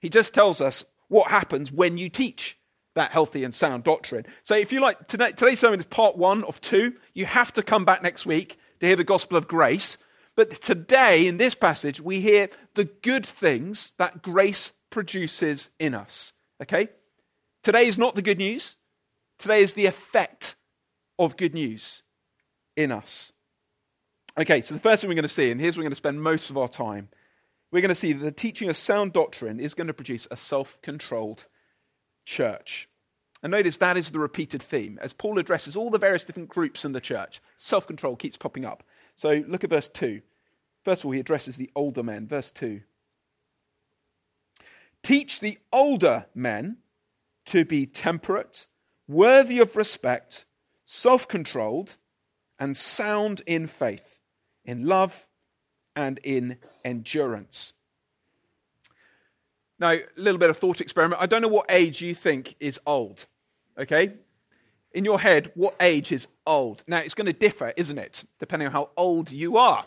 He 0.00 0.08
just 0.08 0.32
tells 0.32 0.60
us 0.60 0.84
what 1.08 1.30
happens 1.30 1.70
when 1.70 1.98
you 1.98 2.08
teach 2.08 2.58
that 2.94 3.12
healthy 3.12 3.44
and 3.44 3.54
sound 3.54 3.84
doctrine. 3.84 4.24
So 4.42 4.56
if 4.56 4.72
you 4.72 4.80
like, 4.80 5.06
today, 5.06 5.30
today's 5.30 5.60
sermon 5.60 5.78
is 5.78 5.86
part 5.86 6.16
one 6.16 6.44
of 6.44 6.60
two. 6.60 6.94
You 7.12 7.26
have 7.26 7.52
to 7.54 7.62
come 7.62 7.84
back 7.84 8.02
next 8.02 8.24
week 8.24 8.58
to 8.80 8.86
hear 8.86 8.96
the 8.96 9.04
gospel 9.04 9.36
of 9.36 9.46
grace. 9.46 9.98
But 10.34 10.62
today, 10.62 11.26
in 11.26 11.36
this 11.36 11.54
passage, 11.54 12.00
we 12.00 12.20
hear 12.20 12.48
the 12.74 12.84
good 12.84 13.24
things 13.24 13.94
that 13.98 14.22
grace 14.22 14.72
produces 14.90 15.70
in 15.78 15.94
us. 15.94 16.32
Okay? 16.62 16.88
Today 17.62 17.86
is 17.86 17.98
not 17.98 18.14
the 18.14 18.22
good 18.22 18.38
news. 18.38 18.76
Today 19.38 19.62
is 19.62 19.74
the 19.74 19.86
effect 19.86 20.56
of 21.18 21.36
good 21.36 21.52
news 21.52 22.02
in 22.76 22.92
us. 22.92 23.32
Okay, 24.38 24.60
so 24.60 24.74
the 24.74 24.80
first 24.80 25.00
thing 25.00 25.08
we're 25.08 25.14
going 25.14 25.22
to 25.22 25.28
see, 25.28 25.50
and 25.50 25.58
here's 25.58 25.76
where 25.76 25.80
we're 25.80 25.86
going 25.86 25.92
to 25.92 25.96
spend 25.96 26.22
most 26.22 26.50
of 26.50 26.58
our 26.58 26.68
time, 26.68 27.08
we're 27.70 27.80
going 27.80 27.88
to 27.88 27.94
see 27.94 28.12
that 28.12 28.22
the 28.22 28.30
teaching 28.30 28.68
of 28.68 28.76
sound 28.76 29.14
doctrine 29.14 29.58
is 29.58 29.72
going 29.72 29.86
to 29.86 29.94
produce 29.94 30.28
a 30.30 30.36
self 30.36 30.80
controlled 30.82 31.46
church. 32.26 32.88
And 33.42 33.50
notice 33.50 33.78
that 33.78 33.96
is 33.96 34.10
the 34.10 34.18
repeated 34.18 34.62
theme. 34.62 34.98
As 35.00 35.14
Paul 35.14 35.38
addresses 35.38 35.74
all 35.74 35.90
the 35.90 35.98
various 35.98 36.24
different 36.24 36.50
groups 36.50 36.84
in 36.84 36.92
the 36.92 37.00
church, 37.00 37.40
self 37.56 37.86
control 37.86 38.14
keeps 38.14 38.36
popping 38.36 38.66
up. 38.66 38.82
So 39.14 39.42
look 39.48 39.64
at 39.64 39.70
verse 39.70 39.88
2. 39.88 40.20
First 40.84 41.02
of 41.02 41.06
all, 41.06 41.12
he 41.12 41.20
addresses 41.20 41.56
the 41.56 41.70
older 41.74 42.02
men. 42.02 42.28
Verse 42.28 42.50
2. 42.50 42.82
Teach 45.02 45.40
the 45.40 45.58
older 45.72 46.26
men 46.34 46.78
to 47.46 47.64
be 47.64 47.86
temperate, 47.86 48.66
worthy 49.08 49.60
of 49.60 49.76
respect, 49.76 50.44
self 50.84 51.26
controlled, 51.26 51.96
and 52.58 52.76
sound 52.76 53.40
in 53.46 53.66
faith 53.66 54.15
in 54.66 54.86
love, 54.86 55.26
and 55.94 56.18
in 56.22 56.58
endurance. 56.84 57.72
Now, 59.78 59.92
a 59.92 60.04
little 60.16 60.38
bit 60.38 60.50
of 60.50 60.56
thought 60.56 60.80
experiment. 60.80 61.20
I 61.20 61.26
don't 61.26 61.42
know 61.42 61.48
what 61.48 61.70
age 61.70 62.00
you 62.00 62.14
think 62.14 62.56
is 62.60 62.80
old, 62.86 63.26
okay? 63.78 64.14
In 64.92 65.04
your 65.04 65.20
head, 65.20 65.52
what 65.54 65.74
age 65.80 66.12
is 66.12 66.28
old? 66.46 66.82
Now, 66.86 66.98
it's 66.98 67.14
going 67.14 67.26
to 67.26 67.32
differ, 67.32 67.72
isn't 67.76 67.98
it? 67.98 68.24
Depending 68.38 68.66
on 68.66 68.72
how 68.72 68.90
old 68.96 69.30
you 69.30 69.56
are. 69.56 69.84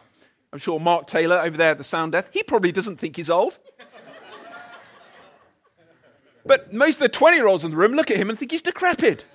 I'm 0.51 0.59
sure 0.59 0.79
Mark 0.79 1.07
Taylor 1.07 1.39
over 1.39 1.57
there 1.57 1.71
at 1.71 1.77
the 1.77 1.83
Sound 1.83 2.11
Desk, 2.11 2.29
he 2.31 2.43
probably 2.43 2.71
doesn't 2.71 2.97
think 2.97 3.15
he's 3.15 3.29
old. 3.29 3.59
but 6.45 6.73
most 6.73 6.95
of 6.95 7.01
the 7.01 7.09
20 7.09 7.37
year 7.37 7.47
olds 7.47 7.63
in 7.63 7.71
the 7.71 7.77
room 7.77 7.93
look 7.93 8.11
at 8.11 8.17
him 8.17 8.29
and 8.29 8.37
think 8.37 8.51
he's 8.51 8.61
decrepit. 8.61 9.25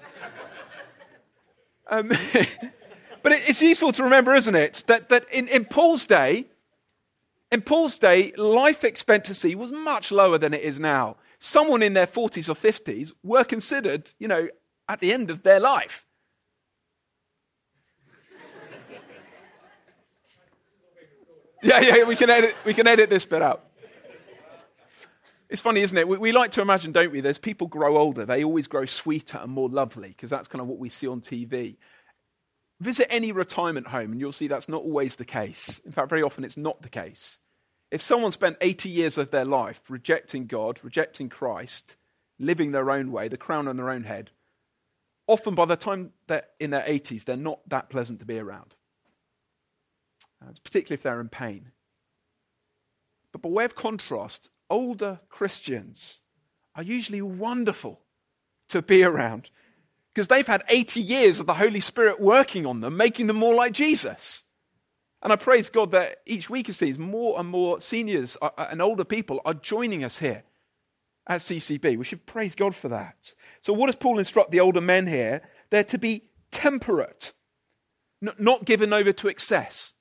Um, 1.89 2.13
But 3.25 3.33
it's 3.33 3.61
useful 3.63 3.91
to 3.93 4.05
remember, 4.05 4.35
isn't 4.35 4.55
it, 4.55 4.85
that, 4.87 5.09
that 5.09 5.25
in, 5.33 5.49
in 5.49 5.65
Paul's 5.65 6.07
day, 6.07 6.45
in 7.51 7.63
Paul's 7.63 7.99
day, 7.99 8.35
life 8.37 8.85
expectancy 8.85 9.55
was 9.55 9.73
much 9.73 10.13
lower 10.13 10.37
than 10.37 10.53
it 10.53 10.61
is 10.61 10.79
now. 10.79 11.17
Someone 11.39 11.83
in 11.83 11.95
their 11.95 12.07
40s 12.07 12.51
or 12.51 12.55
50s 12.55 13.13
were 13.23 13.43
considered, 13.43 14.13
you 14.19 14.29
know, 14.29 14.49
at 14.91 15.01
the 15.01 15.11
end 15.11 15.31
of 15.31 15.43
their 15.43 15.59
life. 15.59 16.05
yeah, 21.63 21.81
yeah, 21.81 22.05
we 22.05 22.17
can 22.17 22.29
edit, 22.29 22.55
we 22.67 22.75
can 22.75 22.87
edit 22.87 23.09
this 23.09 23.25
bit 23.25 23.41
out. 23.41 23.65
It's 25.49 25.63
funny, 25.63 25.81
isn't 25.81 25.97
it? 25.97 26.07
We, 26.07 26.19
we, 26.19 26.33
like 26.33 26.51
to 26.53 26.61
imagine, 26.61 26.93
don't 26.93 27.11
we? 27.11 27.23
There's 27.23 27.39
people 27.39 27.69
grow 27.69 27.97
older. 27.97 28.27
They 28.27 28.45
always 28.45 28.67
grow 28.67 28.85
sweeter 28.85 29.39
and 29.39 29.51
more 29.51 29.71
lovely 29.71 30.09
because 30.09 30.29
that's 30.29 30.47
kind 30.47 30.61
of 30.61 30.69
what 30.69 30.79
we 30.79 30.91
see 30.91 31.07
on 31.07 31.23
TV. 31.23 31.77
Visit 32.81 33.13
any 33.13 33.33
retirement 33.33 33.89
home 33.89 34.13
and 34.13 34.21
you'll 34.21 34.33
see 34.33 34.49
that's 34.49 34.69
not 34.69 34.83
always 34.83 35.17
the 35.17 35.25
case. 35.25 35.81
In 35.85 35.93
fact, 35.93 36.09
very 36.09 36.23
often 36.23 36.45
it's 36.45 36.57
not 36.57 36.83
the 36.83 36.89
case. 36.89 37.39
If 37.91 38.03
someone 38.03 38.33
spent 38.33 38.57
80 38.61 38.89
years 38.89 39.19
of 39.19 39.31
their 39.31 39.45
life 39.45 39.81
rejecting 39.89 40.47
God, 40.47 40.81
rejecting 40.83 41.29
Christ, 41.29 41.97
living 42.39 42.73
their 42.73 42.91
own 42.91 43.13
way, 43.13 43.29
the 43.29 43.37
crown 43.37 43.69
on 43.69 43.77
their 43.77 43.91
own 43.91 44.03
head, 44.03 44.31
often 45.27 45.55
by 45.55 45.65
the 45.65 45.77
time 45.77 46.11
they're 46.27 46.45
in 46.59 46.71
their 46.71 46.83
80s, 46.83 47.25
they're 47.25 47.37
not 47.37 47.61
that 47.69 47.91
pleasant 47.91 48.19
to 48.21 48.27
be 48.27 48.39
around, 48.39 48.75
uh, 50.43 50.51
particularly 50.65 50.99
if 50.99 51.03
they're 51.03 51.21
in 51.21 51.29
pain. 51.29 51.71
But 53.33 53.43
by 53.43 53.49
way 53.49 53.65
of 53.65 53.75
contrast, 53.75 54.51
older 54.69 55.21
Christians 55.29 56.23
are 56.75 56.83
usually 56.83 57.23
wonderful 57.23 58.01
to 58.69 58.83
be 58.83 59.05
around 59.05 59.51
because 60.15 60.29
they've 60.29 60.47
had 60.47 60.63
80 60.69 61.01
years 61.03 61.41
of 61.41 61.47
the 61.47 61.55
Holy 61.55 61.81
Spirit 61.81 62.21
working 62.21 62.67
on 62.67 62.81
them, 62.81 62.97
making 62.97 63.27
them 63.27 63.37
more 63.37 63.55
like 63.55 63.73
Jesus. 63.73 64.45
And 65.23 65.33
I 65.33 65.37
praise 65.37 65.69
God 65.71 65.91
that 65.91 66.19
each 66.25 66.49
week 66.49 66.69
as 66.69 66.79
these, 66.79 66.99
more 66.99 67.41
and 67.41 67.49
more 67.49 67.81
seniors 67.81 68.37
uh, 68.41 68.51
uh, 68.57 68.69
and 68.71 68.81
older 68.81 69.05
people 69.05 69.41
are 69.45 69.55
joining 69.55 70.05
us 70.05 70.19
here 70.19 70.45
at 71.27 71.41
CCB. 71.41 71.99
We 71.99 72.05
should 72.05 72.27
praise 72.27 72.55
God 72.55 72.77
for 72.77 72.89
that. 72.91 73.35
So, 73.61 73.73
what 73.73 73.87
does 73.87 73.97
Paul 73.97 74.19
instruct 74.19 74.53
the 74.53 74.61
older 74.61 74.83
men 74.83 75.07
here? 75.07 75.43
They're 75.71 75.83
to 75.85 75.99
be 75.99 76.29
temperate, 76.53 77.33
not 78.21 78.65
given 78.67 78.93
over 78.93 79.13
to 79.13 79.29
excess. 79.29 79.95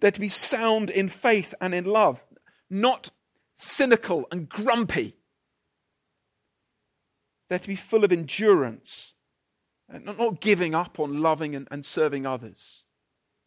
They're 0.00 0.12
to 0.12 0.20
be 0.20 0.28
sound 0.28 0.88
in 0.88 1.08
faith 1.08 1.54
and 1.60 1.74
in 1.74 1.84
love, 1.84 2.24
not 2.70 3.10
cynical 3.54 4.26
and 4.32 4.48
grumpy 4.48 5.16
they're 7.52 7.58
to 7.58 7.68
be 7.68 7.76
full 7.76 8.02
of 8.02 8.10
endurance, 8.10 9.12
uh, 9.92 9.98
not 9.98 10.40
giving 10.40 10.74
up 10.74 10.98
on 10.98 11.20
loving 11.20 11.54
and, 11.54 11.84
serving 11.84 12.24
others, 12.24 12.86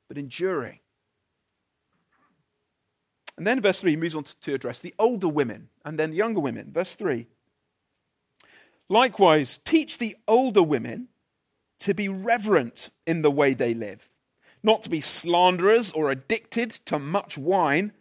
but 0.07 0.15
enduring. 0.15 0.77
And 3.35 3.47
then 3.47 3.59
verse 3.61 3.79
3 3.79 3.95
moves 3.95 4.13
on 4.13 4.25
to, 4.25 4.39
to 4.41 4.53
address 4.53 4.79
the 4.79 4.93
older 4.99 5.27
women 5.27 5.69
and 5.83 5.97
then 5.97 6.11
the 6.11 6.17
younger 6.17 6.39
women. 6.39 6.71
Verse 6.71 6.93
3 6.93 7.25
Likewise, 8.89 9.57
teach 9.65 9.97
the 9.97 10.15
older 10.27 10.61
women 10.61 11.07
to 11.79 11.95
be 11.95 12.07
reverent 12.07 12.91
in 13.07 13.23
the 13.23 13.31
way 13.31 13.55
they 13.55 13.73
live, 13.73 14.07
not 14.61 14.83
to 14.83 14.89
be 14.91 15.01
slanderers 15.01 15.91
or 15.91 16.11
addicted 16.11 16.69
to 16.69 16.99
much 16.99 17.39
wine, 17.39 17.91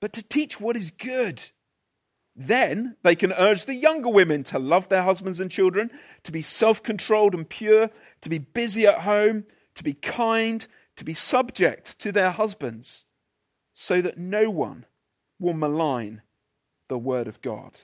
but 0.00 0.12
to 0.12 0.22
teach 0.22 0.60
what 0.60 0.76
is 0.76 0.92
good 0.92 1.42
then 2.34 2.96
they 3.02 3.14
can 3.14 3.32
urge 3.32 3.66
the 3.66 3.74
younger 3.74 4.08
women 4.08 4.42
to 4.44 4.58
love 4.58 4.88
their 4.88 5.02
husbands 5.02 5.38
and 5.40 5.50
children, 5.50 5.90
to 6.22 6.32
be 6.32 6.42
self 6.42 6.82
controlled 6.82 7.34
and 7.34 7.48
pure, 7.48 7.90
to 8.22 8.28
be 8.28 8.38
busy 8.38 8.86
at 8.86 9.00
home, 9.00 9.44
to 9.74 9.84
be 9.84 9.94
kind, 9.94 10.66
to 10.96 11.04
be 11.04 11.14
subject 11.14 11.98
to 11.98 12.12
their 12.12 12.30
husbands, 12.30 13.04
so 13.72 14.00
that 14.00 14.18
no 14.18 14.48
one 14.48 14.86
will 15.38 15.52
malign 15.52 16.22
the 16.88 16.98
word 16.98 17.28
of 17.28 17.42
God. 17.42 17.80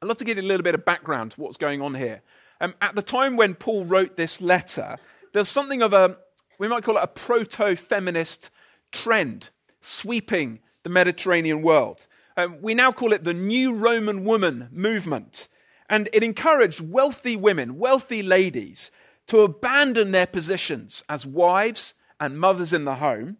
I'd 0.00 0.06
love 0.06 0.16
to 0.18 0.24
give 0.24 0.38
you 0.38 0.42
a 0.42 0.46
little 0.46 0.64
bit 0.64 0.74
of 0.74 0.84
background 0.84 1.32
to 1.32 1.40
what's 1.40 1.56
going 1.56 1.82
on 1.82 1.94
here. 1.94 2.22
Um, 2.60 2.74
at 2.80 2.94
the 2.94 3.02
time 3.02 3.36
when 3.36 3.54
Paul 3.54 3.84
wrote 3.84 4.16
this 4.16 4.40
letter, 4.40 4.96
there's 5.32 5.48
something 5.48 5.82
of 5.82 5.92
a, 5.92 6.16
we 6.58 6.68
might 6.68 6.84
call 6.84 6.96
it 6.96 7.04
a 7.04 7.08
proto 7.08 7.76
feminist 7.76 8.50
trend 8.92 9.50
sweeping 9.80 10.60
the 10.82 10.90
Mediterranean 10.90 11.62
world. 11.62 12.06
Um, 12.36 12.58
we 12.60 12.74
now 12.74 12.92
call 12.92 13.12
it 13.12 13.24
the 13.24 13.34
New 13.34 13.74
Roman 13.74 14.24
Woman 14.24 14.68
movement. 14.72 15.48
And 15.88 16.08
it 16.12 16.22
encouraged 16.22 16.80
wealthy 16.80 17.36
women, 17.36 17.78
wealthy 17.78 18.22
ladies, 18.22 18.90
to 19.26 19.40
abandon 19.40 20.12
their 20.12 20.26
positions 20.26 21.04
as 21.08 21.26
wives 21.26 21.94
and 22.18 22.38
mothers 22.38 22.72
in 22.72 22.84
the 22.84 22.96
home, 22.96 23.38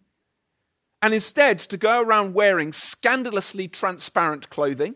and 1.02 1.14
instead 1.14 1.58
to 1.58 1.76
go 1.76 2.00
around 2.00 2.34
wearing 2.34 2.72
scandalously 2.72 3.68
transparent 3.68 4.50
clothing 4.50 4.94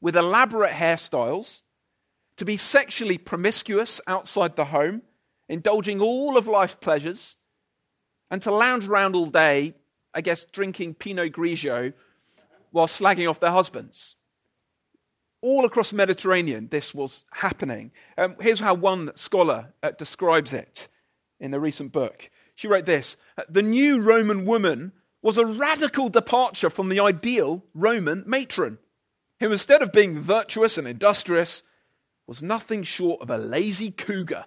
with 0.00 0.16
elaborate 0.16 0.72
hairstyles, 0.72 1.62
to 2.36 2.44
be 2.44 2.56
sexually 2.56 3.18
promiscuous 3.18 4.00
outside 4.06 4.54
the 4.56 4.66
home, 4.66 5.02
indulging 5.48 6.00
all 6.00 6.36
of 6.36 6.46
life's 6.46 6.74
pleasures, 6.74 7.36
and 8.30 8.40
to 8.42 8.50
lounge 8.50 8.86
around 8.86 9.16
all 9.16 9.26
day, 9.26 9.74
I 10.14 10.20
guess, 10.20 10.44
drinking 10.44 10.94
Pinot 10.94 11.32
Grigio 11.32 11.92
while 12.70 12.86
slagging 12.86 13.28
off 13.28 13.40
their 13.40 13.50
husbands. 13.50 14.16
All 15.40 15.64
across 15.64 15.90
the 15.90 15.96
Mediterranean, 15.96 16.68
this 16.70 16.92
was 16.92 17.24
happening. 17.30 17.92
Um, 18.16 18.36
here's 18.40 18.60
how 18.60 18.74
one 18.74 19.12
scholar 19.14 19.72
uh, 19.82 19.92
describes 19.92 20.52
it 20.52 20.88
in 21.38 21.54
a 21.54 21.60
recent 21.60 21.92
book. 21.92 22.30
She 22.56 22.66
wrote 22.66 22.86
this 22.86 23.16
The 23.48 23.62
new 23.62 24.00
Roman 24.00 24.44
woman 24.44 24.92
was 25.22 25.38
a 25.38 25.46
radical 25.46 26.08
departure 26.08 26.70
from 26.70 26.88
the 26.88 27.00
ideal 27.00 27.64
Roman 27.74 28.24
matron, 28.26 28.78
who 29.40 29.52
instead 29.52 29.82
of 29.82 29.92
being 29.92 30.20
virtuous 30.20 30.78
and 30.78 30.86
industrious, 30.86 31.62
was 32.26 32.42
nothing 32.42 32.82
short 32.82 33.22
of 33.22 33.30
a 33.30 33.38
lazy 33.38 33.90
cougar, 33.90 34.44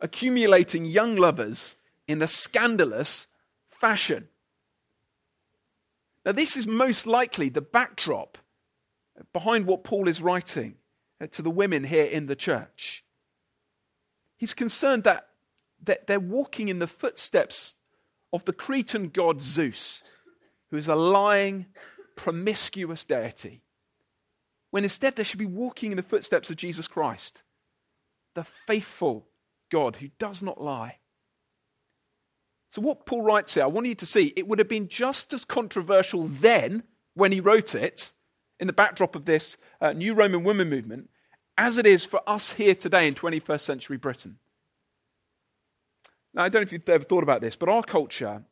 accumulating 0.00 0.84
young 0.84 1.16
lovers 1.16 1.76
in 2.06 2.20
a 2.20 2.28
scandalous 2.28 3.28
fashion. 3.70 4.28
Now, 6.24 6.32
this 6.32 6.56
is 6.56 6.66
most 6.66 7.06
likely 7.06 7.48
the 7.48 7.60
backdrop 7.60 8.38
behind 9.32 9.66
what 9.66 9.84
Paul 9.84 10.08
is 10.08 10.22
writing 10.22 10.76
uh, 11.20 11.26
to 11.28 11.42
the 11.42 11.50
women 11.50 11.84
here 11.84 12.04
in 12.04 12.26
the 12.26 12.36
church. 12.36 13.04
He's 14.36 14.54
concerned 14.54 15.04
that, 15.04 15.28
that 15.82 16.06
they're 16.06 16.20
walking 16.20 16.68
in 16.68 16.78
the 16.78 16.86
footsteps 16.86 17.74
of 18.32 18.44
the 18.44 18.52
Cretan 18.52 19.10
god 19.10 19.40
Zeus, 19.40 20.02
who 20.70 20.76
is 20.76 20.88
a 20.88 20.94
lying, 20.94 21.66
promiscuous 22.16 23.04
deity, 23.04 23.62
when 24.70 24.82
instead 24.82 25.14
they 25.14 25.24
should 25.24 25.38
be 25.38 25.46
walking 25.46 25.92
in 25.92 25.96
the 25.96 26.02
footsteps 26.02 26.50
of 26.50 26.56
Jesus 26.56 26.88
Christ, 26.88 27.42
the 28.34 28.44
faithful 28.44 29.26
God 29.70 29.96
who 29.96 30.08
does 30.18 30.42
not 30.42 30.60
lie. 30.60 30.98
So, 32.74 32.82
what 32.82 33.06
Paul 33.06 33.22
writes 33.22 33.54
here, 33.54 33.62
I 33.62 33.68
want 33.68 33.86
you 33.86 33.94
to 33.94 34.04
see, 34.04 34.32
it 34.34 34.48
would 34.48 34.58
have 34.58 34.66
been 34.68 34.88
just 34.88 35.32
as 35.32 35.44
controversial 35.44 36.26
then 36.26 36.82
when 37.14 37.30
he 37.30 37.38
wrote 37.38 37.76
it, 37.76 38.12
in 38.58 38.66
the 38.66 38.72
backdrop 38.72 39.14
of 39.14 39.26
this 39.26 39.56
uh, 39.80 39.92
new 39.92 40.12
Roman 40.12 40.42
women 40.42 40.68
movement, 40.68 41.08
as 41.56 41.78
it 41.78 41.86
is 41.86 42.04
for 42.04 42.20
us 42.28 42.50
here 42.50 42.74
today 42.74 43.06
in 43.06 43.14
21st 43.14 43.60
century 43.60 43.96
Britain. 43.96 44.38
Now, 46.34 46.42
I 46.42 46.48
don't 46.48 46.62
know 46.62 46.64
if 46.64 46.72
you've 46.72 46.88
ever 46.88 47.04
thought 47.04 47.22
about 47.22 47.40
this, 47.40 47.54
but 47.54 47.68
our 47.68 47.84
culture 47.84 48.42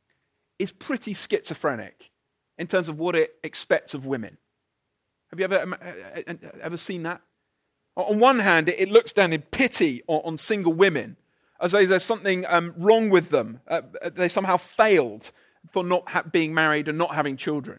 is 0.57 0.71
pretty 0.71 1.15
schizophrenic 1.15 2.13
in 2.59 2.69
terms 2.69 2.89
of 2.89 3.01
what 3.01 3.17
it 3.17 3.35
expects 3.43 3.93
of 3.93 4.07
women. 4.07 4.39
Have 5.31 5.41
you 5.41 5.47
ever, 5.47 5.63
um, 5.63 5.73
uh, 5.73 6.21
uh, 6.29 6.35
ever 6.61 6.77
seen 6.77 7.03
that? 7.03 7.23
On 7.97 8.21
one 8.21 8.39
hand, 8.39 8.69
it 8.69 8.89
looks 8.89 9.13
down 9.13 9.33
in 9.33 9.43
pity 9.43 10.05
on, 10.07 10.37
single 10.37 10.75
women, 10.75 11.17
as 11.63 11.73
though 11.73 11.87
there's 11.87 12.05
something 12.05 12.45
um, 12.47 12.75
wrong 12.77 13.09
with 13.09 13.31
them. 13.31 13.61
Uh, 13.69 13.83
they 14.15 14.29
somehow 14.29 14.57
failed 14.57 15.31
for 15.71 15.85
not 15.85 16.09
ha- 16.09 16.25
being 16.31 16.53
married 16.53 16.89
and 16.89 16.99
not 16.99 17.15
having 17.15 17.37
children. 17.37 17.79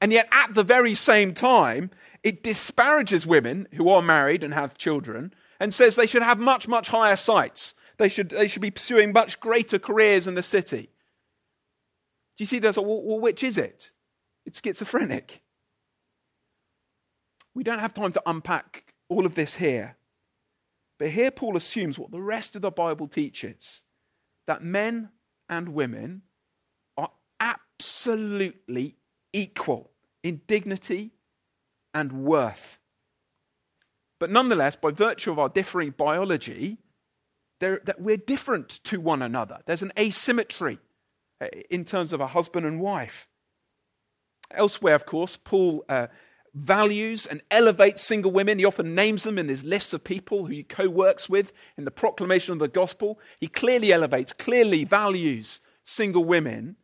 And 0.00 0.12
yet, 0.12 0.28
at 0.32 0.54
the 0.54 0.64
very 0.64 0.94
same 0.94 1.32
time, 1.32 1.90
it 2.22 2.42
disparages 2.42 3.26
women 3.26 3.68
who 3.74 3.88
are 3.88 4.02
married 4.02 4.42
and 4.42 4.52
have 4.52 4.76
children 4.76 5.32
and 5.60 5.72
says 5.72 5.94
they 5.94 6.06
should 6.06 6.22
have 6.22 6.38
much, 6.38 6.66
much 6.66 6.88
higher 6.88 7.16
sights. 7.16 7.74
They 7.98 8.08
should, 8.08 8.30
they 8.30 8.48
should 8.48 8.62
be 8.62 8.70
pursuing 8.70 9.12
much 9.12 9.38
greater 9.40 9.78
careers 9.78 10.26
in 10.26 10.34
the 10.34 10.42
city. 10.42 10.90
Do 12.36 12.42
you 12.42 12.46
see 12.46 12.58
there's 12.58 12.78
Well, 12.78 13.02
well, 13.02 13.20
which 13.20 13.44
is 13.44 13.56
it? 13.56 13.92
It's 14.46 14.60
schizophrenic. 14.62 15.42
We 17.54 17.62
don't 17.62 17.78
have 17.78 17.92
time 17.92 18.12
to 18.12 18.22
unpack 18.26 18.94
all 19.08 19.26
of 19.26 19.34
this 19.34 19.56
here. 19.56 19.96
But 21.00 21.12
here 21.12 21.30
Paul 21.30 21.56
assumes 21.56 21.98
what 21.98 22.10
the 22.10 22.20
rest 22.20 22.54
of 22.54 22.62
the 22.62 22.70
Bible 22.70 23.08
teaches 23.08 23.84
that 24.46 24.62
men 24.62 25.08
and 25.48 25.70
women 25.70 26.22
are 26.98 27.10
absolutely 27.40 28.96
equal 29.32 29.90
in 30.22 30.42
dignity 30.46 31.12
and 31.94 32.12
worth. 32.12 32.78
But 34.18 34.30
nonetheless, 34.30 34.76
by 34.76 34.90
virtue 34.90 35.30
of 35.30 35.38
our 35.38 35.48
differing 35.48 35.94
biology, 35.96 36.76
that 37.60 37.98
we're 37.98 38.18
different 38.18 38.68
to 38.84 39.00
one 39.00 39.22
another. 39.22 39.60
There's 39.64 39.82
an 39.82 39.92
asymmetry 39.98 40.78
uh, 41.40 41.46
in 41.70 41.84
terms 41.84 42.12
of 42.12 42.20
a 42.20 42.26
husband 42.26 42.66
and 42.66 42.78
wife. 42.78 43.26
Elsewhere, 44.50 44.96
of 44.96 45.06
course, 45.06 45.38
Paul 45.38 45.82
uh, 45.88 46.08
values 46.54 47.26
and 47.26 47.42
elevates 47.50 48.02
single 48.02 48.30
women. 48.30 48.58
He 48.58 48.64
often 48.64 48.94
names 48.94 49.22
them 49.22 49.38
in 49.38 49.48
his 49.48 49.64
lists 49.64 49.92
of 49.92 50.04
people 50.04 50.46
who 50.46 50.52
he 50.52 50.62
co 50.62 50.88
works 50.88 51.28
with 51.28 51.52
in 51.76 51.84
the 51.84 51.90
proclamation 51.90 52.52
of 52.52 52.58
the 52.58 52.68
gospel. 52.68 53.18
He 53.38 53.46
clearly 53.46 53.92
elevates, 53.92 54.32
clearly 54.32 54.84
values 54.84 55.60
single 55.82 56.24
women. 56.24 56.76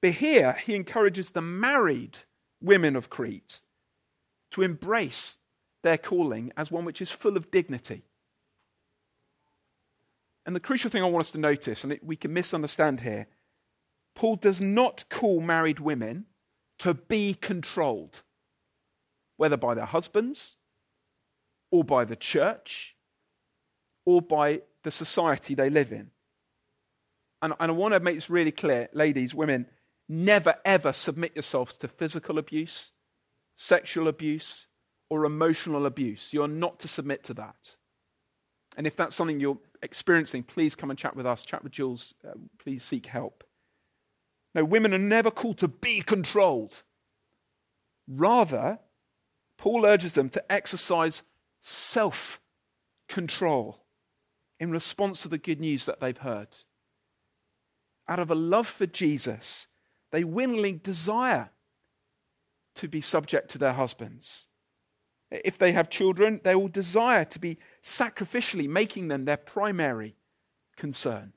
But 0.00 0.12
here, 0.12 0.54
he 0.64 0.74
encourages 0.74 1.30
the 1.30 1.42
married 1.42 2.18
women 2.60 2.96
of 2.96 3.10
Crete 3.10 3.62
to 4.52 4.62
embrace 4.62 5.38
their 5.82 5.98
calling 5.98 6.52
as 6.56 6.70
one 6.70 6.84
which 6.84 7.02
is 7.02 7.10
full 7.10 7.36
of 7.36 7.50
dignity. 7.50 8.02
And 10.46 10.56
the 10.56 10.60
crucial 10.60 10.90
thing 10.90 11.02
I 11.02 11.06
want 11.06 11.26
us 11.26 11.30
to 11.32 11.38
notice, 11.38 11.84
and 11.84 11.98
we 12.02 12.16
can 12.16 12.32
misunderstand 12.32 13.00
here, 13.00 13.26
Paul 14.14 14.36
does 14.36 14.60
not 14.60 15.04
call 15.08 15.40
married 15.40 15.80
women 15.80 16.26
to 16.78 16.94
be 16.94 17.34
controlled 17.34 18.22
whether 19.40 19.56
by 19.56 19.72
their 19.72 19.86
husbands, 19.86 20.58
or 21.70 21.82
by 21.82 22.04
the 22.04 22.14
church, 22.14 22.94
or 24.04 24.20
by 24.20 24.60
the 24.84 24.90
society 24.90 25.54
they 25.54 25.70
live 25.70 25.92
in. 25.92 26.10
And, 27.40 27.54
and 27.58 27.70
I 27.70 27.74
want 27.74 27.94
to 27.94 28.00
make 28.00 28.16
this 28.16 28.28
really 28.28 28.52
clear, 28.52 28.90
ladies, 28.92 29.34
women, 29.34 29.64
never 30.10 30.56
ever 30.66 30.92
submit 30.92 31.34
yourselves 31.34 31.78
to 31.78 31.88
physical 31.88 32.36
abuse, 32.36 32.92
sexual 33.56 34.08
abuse, 34.08 34.68
or 35.08 35.24
emotional 35.24 35.86
abuse. 35.86 36.34
You're 36.34 36.46
not 36.46 36.80
to 36.80 36.88
submit 36.88 37.24
to 37.24 37.34
that. 37.34 37.76
And 38.76 38.86
if 38.86 38.94
that's 38.94 39.16
something 39.16 39.40
you're 39.40 39.58
experiencing, 39.82 40.42
please 40.42 40.74
come 40.74 40.90
and 40.90 40.98
chat 40.98 41.16
with 41.16 41.24
us. 41.24 41.46
Chat 41.46 41.64
with 41.64 41.72
Jules. 41.72 42.12
Uh, 42.22 42.32
please 42.62 42.82
seek 42.82 43.06
help. 43.06 43.42
No, 44.54 44.66
women 44.66 44.92
are 44.92 44.98
never 44.98 45.30
called 45.30 45.56
to 45.58 45.68
be 45.68 46.02
controlled. 46.02 46.82
Rather, 48.06 48.80
Paul 49.60 49.84
urges 49.84 50.14
them 50.14 50.30
to 50.30 50.50
exercise 50.50 51.22
self 51.60 52.40
control 53.08 53.84
in 54.58 54.70
response 54.70 55.20
to 55.20 55.28
the 55.28 55.36
good 55.36 55.60
news 55.60 55.84
that 55.84 56.00
they've 56.00 56.16
heard. 56.16 56.48
Out 58.08 58.20
of 58.20 58.30
a 58.30 58.34
love 58.34 58.66
for 58.66 58.86
Jesus, 58.86 59.68
they 60.12 60.24
willingly 60.24 60.72
desire 60.72 61.50
to 62.76 62.88
be 62.88 63.02
subject 63.02 63.50
to 63.50 63.58
their 63.58 63.74
husbands. 63.74 64.46
If 65.30 65.58
they 65.58 65.72
have 65.72 65.90
children, 65.90 66.40
they 66.42 66.54
will 66.54 66.68
desire 66.68 67.26
to 67.26 67.38
be 67.38 67.58
sacrificially 67.84 68.66
making 68.66 69.08
them 69.08 69.26
their 69.26 69.36
primary 69.36 70.16
concern. 70.78 71.34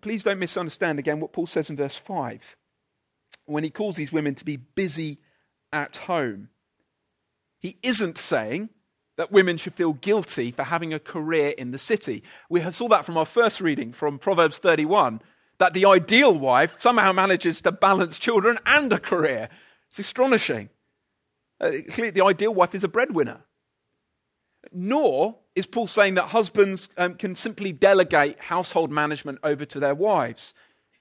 Please 0.00 0.24
don't 0.24 0.38
misunderstand 0.38 0.98
again 0.98 1.20
what 1.20 1.34
Paul 1.34 1.46
says 1.46 1.68
in 1.68 1.76
verse 1.76 1.96
5 1.96 2.56
when 3.44 3.62
he 3.62 3.68
calls 3.68 3.96
these 3.96 4.12
women 4.12 4.34
to 4.36 4.44
be 4.46 4.56
busy 4.56 5.18
at 5.72 5.96
home. 5.98 6.48
He 7.58 7.76
isn't 7.82 8.18
saying 8.18 8.70
that 9.16 9.30
women 9.30 9.56
should 9.56 9.74
feel 9.74 9.92
guilty 9.92 10.50
for 10.50 10.64
having 10.64 10.92
a 10.92 10.98
career 10.98 11.50
in 11.56 11.70
the 11.70 11.78
city. 11.78 12.22
We 12.48 12.60
saw 12.72 12.88
that 12.88 13.06
from 13.06 13.16
our 13.16 13.26
first 13.26 13.60
reading 13.60 13.92
from 13.92 14.18
Proverbs 14.18 14.58
31 14.58 15.20
that 15.58 15.74
the 15.74 15.86
ideal 15.86 16.36
wife 16.36 16.74
somehow 16.78 17.12
manages 17.12 17.60
to 17.62 17.72
balance 17.72 18.18
children 18.18 18.58
and 18.66 18.92
a 18.92 18.98
career. 18.98 19.48
It's 19.88 19.98
astonishing. 19.98 20.70
Uh, 21.60 21.72
clearly, 21.90 22.10
the 22.10 22.24
ideal 22.24 22.52
wife 22.52 22.74
is 22.74 22.82
a 22.82 22.88
breadwinner. 22.88 23.42
Nor 24.72 25.36
is 25.54 25.66
Paul 25.66 25.86
saying 25.86 26.14
that 26.14 26.26
husbands 26.26 26.88
um, 26.96 27.14
can 27.14 27.34
simply 27.34 27.72
delegate 27.72 28.40
household 28.40 28.90
management 28.90 29.38
over 29.44 29.64
to 29.66 29.78
their 29.78 29.94
wives. 29.94 30.54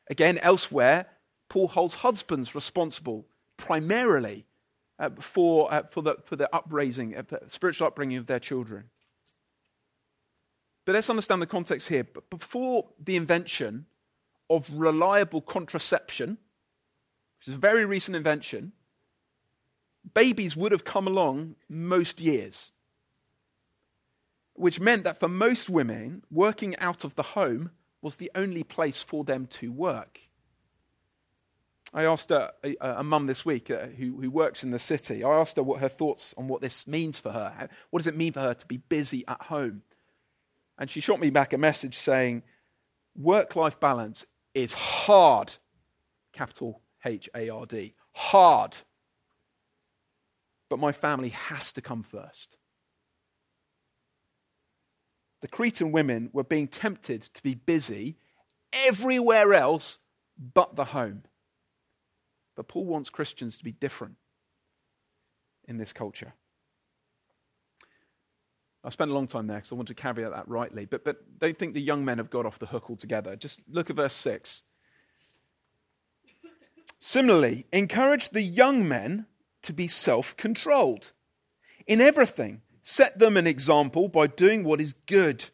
Again, 0.10 0.38
elsewhere, 0.40 1.08
Paul 1.50 1.70
holds 1.70 1.96
husbands 1.96 2.54
responsible 2.54 3.26
primarily 3.58 4.46
for, 5.20 5.74
uh, 5.74 5.84
for, 5.90 6.02
the, 6.02 6.16
for 6.24 6.36
the 6.36 6.50
upraising, 6.54 7.16
uh, 7.16 7.24
the 7.28 7.42
spiritual 7.48 7.88
upbringing 7.88 8.18
of 8.18 8.28
their 8.28 8.40
children. 8.40 8.86
But 10.86 10.94
let's 10.94 11.10
understand 11.10 11.42
the 11.42 11.48
context 11.48 11.88
here. 11.88 12.04
But 12.04 12.30
before 12.30 12.88
the 13.04 13.16
invention 13.16 13.86
of 14.50 14.70
reliable 14.74 15.42
contraception, 15.42 16.38
which 17.40 17.48
is 17.48 17.56
a 17.56 17.60
very 17.60 17.86
recent 17.86 18.16
invention, 18.16 18.74
babies 20.14 20.56
would 20.56 20.72
have 20.72 20.84
come 20.84 21.08
along 21.08 21.56
most 21.70 22.20
years. 22.20 22.72
Which 24.54 24.80
meant 24.80 25.04
that 25.06 25.20
for 25.20 25.28
most 25.28 25.70
women, 25.70 26.24
working 26.30 26.76
out 26.78 27.04
of 27.04 27.16
the 27.16 27.24
home 27.24 27.72
was 28.02 28.18
the 28.18 28.32
only 28.36 28.64
place 28.64 29.02
for 29.02 29.24
them 29.24 29.48
to 29.48 29.72
work. 29.72 30.20
I 31.94 32.06
asked 32.06 32.32
a, 32.32 32.54
a, 32.64 32.76
a 32.80 33.04
mum 33.04 33.28
this 33.28 33.46
week 33.46 33.70
uh, 33.70 33.88
who, 33.88 34.22
who 34.22 34.32
works 34.32 34.64
in 34.64 34.72
the 34.72 34.80
city, 34.80 35.24
I 35.24 35.40
asked 35.40 35.58
her 35.58 35.64
what 35.64 35.82
her 35.82 35.90
thoughts 35.90 36.34
on 36.38 36.48
what 36.48 36.62
this 36.62 36.88
means 36.88 37.20
for 37.20 37.32
her. 37.32 37.54
How, 37.58 37.68
what 37.90 38.00
does 38.00 38.08
it 38.08 38.16
mean 38.16 38.32
for 38.32 38.40
her 38.40 38.54
to 38.54 38.66
be 38.66 38.78
busy 38.78 39.26
at 39.28 39.42
home? 39.44 39.82
And 40.78 40.90
she 40.90 41.02
shot 41.02 41.20
me 41.20 41.30
back 41.30 41.52
a 41.52 41.58
message 41.58 41.98
saying, 41.98 42.44
work 43.16 43.56
life 43.56 43.80
balance 43.80 44.26
is 44.54 44.74
hard, 44.74 45.54
capital 46.32 46.82
H 47.04 47.30
A 47.36 47.50
R 47.50 47.66
D, 47.66 47.94
hard. 48.14 48.78
But 50.70 50.80
my 50.80 50.94
family 50.94 51.30
has 51.30 51.74
to 51.74 51.82
come 51.82 52.04
first. 52.04 52.56
The 55.42 55.50
Cretan 55.50 55.92
women 55.92 56.30
were 56.32 56.44
being 56.44 56.68
tempted 56.68 57.24
to 57.24 57.44
be 57.44 57.56
busy 57.56 58.16
everywhere 58.72 59.54
else 59.54 60.00
but 60.38 60.76
the 60.76 60.86
home. 60.86 61.24
But 62.62 62.68
Paul 62.68 62.86
wants 62.86 63.10
Christians 63.10 63.58
to 63.58 63.64
be 63.64 63.72
different 63.72 64.18
in 65.68 65.80
this 65.80 65.94
culture. 65.94 66.36
I 68.84 68.92
spent 68.92 69.10
a 69.10 69.16
long 69.16 69.26
time 69.26 69.48
there 69.48 69.58
because 69.58 69.72
I 69.72 69.76
want 69.76 69.88
to 69.88 69.96
caveat 69.96 70.30
that 70.30 70.48
rightly, 70.48 70.86
but, 70.86 71.04
but 71.04 71.40
don't 71.40 71.58
think 71.58 71.74
the 71.74 71.82
young 71.82 72.06
men 72.06 72.20
have 72.20 72.30
got 72.30 72.46
off 72.46 72.60
the 72.60 72.68
hook 72.68 72.88
altogether. 72.88 73.36
Just 73.36 73.64
look 73.68 73.90
at 73.90 73.96
verse 73.96 74.14
6. 74.14 74.62
Similarly, 77.00 77.66
encourage 77.74 78.30
the 78.30 78.44
young 78.44 78.88
men 78.88 79.26
to 79.64 79.74
be 79.74 79.88
self 79.88 80.38
controlled. 80.38 81.14
In 81.88 82.00
everything, 82.00 82.62
set 82.84 83.18
them 83.18 83.38
an 83.38 83.48
example 83.48 84.08
by 84.08 84.28
doing 84.28 84.64
what 84.64 84.80
is 84.80 84.94
good. 85.08 85.50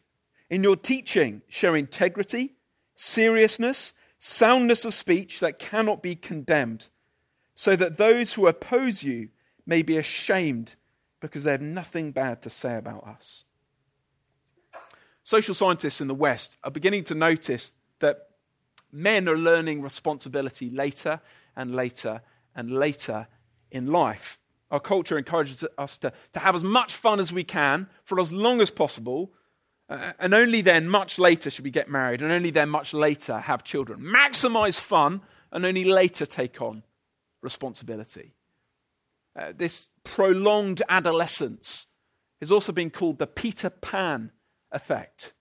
In 0.50 0.62
your 0.62 0.76
teaching, 0.76 1.40
show 1.48 1.72
integrity, 1.72 2.56
seriousness, 2.96 3.94
soundness 4.18 4.84
of 4.84 4.92
speech 4.92 5.40
that 5.40 5.58
cannot 5.58 6.02
be 6.02 6.14
condemned, 6.14 6.88
so 7.60 7.74
that 7.74 7.98
those 7.98 8.34
who 8.34 8.46
oppose 8.46 9.02
you 9.02 9.30
may 9.66 9.82
be 9.82 9.96
ashamed 9.96 10.76
because 11.18 11.42
they 11.42 11.50
have 11.50 11.60
nothing 11.60 12.12
bad 12.12 12.40
to 12.40 12.48
say 12.48 12.76
about 12.76 13.04
us. 13.04 13.42
Social 15.24 15.56
scientists 15.56 16.00
in 16.00 16.06
the 16.06 16.14
West 16.14 16.56
are 16.62 16.70
beginning 16.70 17.02
to 17.02 17.16
notice 17.16 17.72
that 17.98 18.28
men 18.92 19.28
are 19.28 19.36
learning 19.36 19.82
responsibility 19.82 20.70
later 20.70 21.20
and 21.56 21.74
later 21.74 22.22
and 22.54 22.70
later 22.70 23.26
in 23.72 23.88
life. 23.88 24.38
Our 24.70 24.78
culture 24.78 25.18
encourages 25.18 25.64
us 25.76 25.98
to, 25.98 26.12
to 26.34 26.38
have 26.38 26.54
as 26.54 26.62
much 26.62 26.94
fun 26.94 27.18
as 27.18 27.32
we 27.32 27.42
can 27.42 27.88
for 28.04 28.20
as 28.20 28.32
long 28.32 28.60
as 28.60 28.70
possible, 28.70 29.32
uh, 29.90 30.12
and 30.20 30.32
only 30.32 30.60
then, 30.60 30.88
much 30.88 31.18
later, 31.18 31.50
should 31.50 31.64
we 31.64 31.72
get 31.72 31.88
married, 31.88 32.22
and 32.22 32.30
only 32.30 32.52
then, 32.52 32.68
much 32.68 32.94
later, 32.94 33.40
have 33.40 33.64
children. 33.64 33.98
Maximize 33.98 34.78
fun, 34.78 35.22
and 35.50 35.66
only 35.66 35.82
later 35.82 36.24
take 36.24 36.62
on 36.62 36.84
responsibility. 37.42 38.34
Uh, 39.38 39.52
this 39.56 39.90
prolonged 40.04 40.82
adolescence 40.88 41.86
has 42.40 42.50
also 42.50 42.72
been 42.72 42.90
called 42.90 43.18
the 43.18 43.26
Peter 43.26 43.70
Pan 43.70 44.32
effect, 44.72 45.34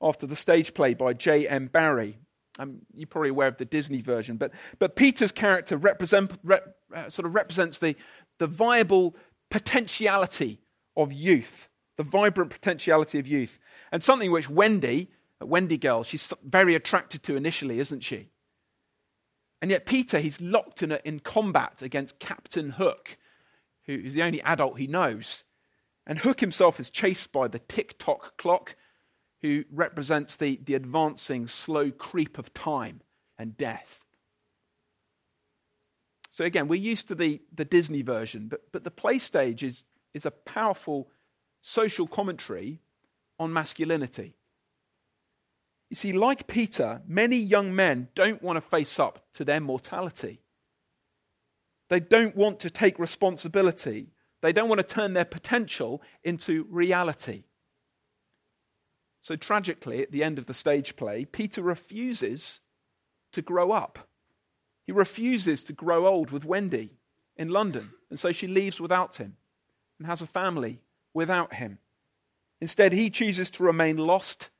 after 0.00 0.26
the 0.26 0.36
stage 0.36 0.74
play 0.74 0.94
by 0.94 1.12
J.M. 1.12 1.68
Barrie. 1.68 2.18
Um, 2.58 2.80
you're 2.92 3.08
probably 3.08 3.30
aware 3.30 3.48
of 3.48 3.56
the 3.56 3.64
Disney 3.64 4.00
version, 4.00 4.36
but, 4.36 4.52
but 4.78 4.94
Peter's 4.94 5.32
character 5.32 5.76
represent, 5.76 6.32
rep, 6.44 6.76
uh, 6.94 7.08
sort 7.08 7.26
of 7.26 7.34
represents 7.34 7.78
the, 7.78 7.96
the 8.38 8.46
viable 8.46 9.16
potentiality 9.50 10.60
of 10.96 11.12
youth, 11.12 11.68
the 11.96 12.04
vibrant 12.04 12.50
potentiality 12.50 13.18
of 13.18 13.26
youth, 13.26 13.58
and 13.90 14.02
something 14.02 14.30
which 14.30 14.48
Wendy, 14.48 15.10
Wendy 15.40 15.78
girl, 15.78 16.04
she's 16.04 16.32
very 16.44 16.76
attracted 16.76 17.24
to 17.24 17.36
initially, 17.36 17.80
isn't 17.80 18.04
she? 18.04 18.28
And 19.64 19.70
yet 19.70 19.86
Peter, 19.86 20.20
he's 20.20 20.42
locked 20.42 20.82
in, 20.82 20.92
a, 20.92 21.00
in 21.06 21.20
combat 21.20 21.80
against 21.80 22.18
Captain 22.18 22.72
Hook, 22.72 23.16
who 23.86 23.94
is 23.94 24.12
the 24.12 24.22
only 24.22 24.42
adult 24.42 24.78
he 24.78 24.86
knows. 24.86 25.44
And 26.06 26.18
Hook 26.18 26.40
himself 26.40 26.78
is 26.78 26.90
chased 26.90 27.32
by 27.32 27.48
the 27.48 27.60
tick 27.60 27.98
tock 27.98 28.36
clock, 28.36 28.76
who 29.40 29.64
represents 29.72 30.36
the, 30.36 30.60
the 30.62 30.74
advancing 30.74 31.46
slow 31.46 31.90
creep 31.90 32.36
of 32.36 32.52
time 32.52 33.00
and 33.38 33.56
death. 33.56 34.00
So 36.28 36.44
again, 36.44 36.68
we're 36.68 36.74
used 36.74 37.08
to 37.08 37.14
the, 37.14 37.40
the 37.50 37.64
Disney 37.64 38.02
version, 38.02 38.48
but, 38.48 38.70
but 38.70 38.84
the 38.84 38.90
play 38.90 39.16
stage 39.16 39.64
is, 39.64 39.86
is 40.12 40.26
a 40.26 40.30
powerful 40.30 41.08
social 41.62 42.06
commentary 42.06 42.82
on 43.38 43.50
masculinity. 43.50 44.36
You 45.94 45.96
see, 45.96 46.12
like 46.12 46.48
Peter, 46.48 47.02
many 47.06 47.36
young 47.36 47.72
men 47.72 48.08
don't 48.16 48.42
want 48.42 48.56
to 48.56 48.60
face 48.60 48.98
up 48.98 49.26
to 49.34 49.44
their 49.44 49.60
mortality. 49.60 50.40
They 51.88 52.00
don't 52.00 52.34
want 52.34 52.58
to 52.58 52.68
take 52.68 52.98
responsibility. 52.98 54.08
They 54.42 54.52
don't 54.52 54.68
want 54.68 54.80
to 54.80 54.94
turn 54.94 55.12
their 55.12 55.24
potential 55.24 56.02
into 56.24 56.66
reality. 56.68 57.44
So, 59.20 59.36
tragically, 59.36 60.02
at 60.02 60.10
the 60.10 60.24
end 60.24 60.36
of 60.40 60.46
the 60.46 60.52
stage 60.52 60.96
play, 60.96 61.26
Peter 61.26 61.62
refuses 61.62 62.60
to 63.30 63.40
grow 63.40 63.70
up. 63.70 64.08
He 64.88 64.90
refuses 64.90 65.62
to 65.62 65.72
grow 65.72 66.08
old 66.08 66.32
with 66.32 66.44
Wendy 66.44 66.90
in 67.36 67.50
London, 67.50 67.90
and 68.10 68.18
so 68.18 68.32
she 68.32 68.48
leaves 68.48 68.80
without 68.80 69.14
him 69.14 69.36
and 70.00 70.08
has 70.08 70.22
a 70.22 70.26
family 70.26 70.80
without 71.12 71.54
him. 71.54 71.78
Instead, 72.60 72.92
he 72.92 73.10
chooses 73.10 73.48
to 73.52 73.62
remain 73.62 73.96
lost 73.96 74.50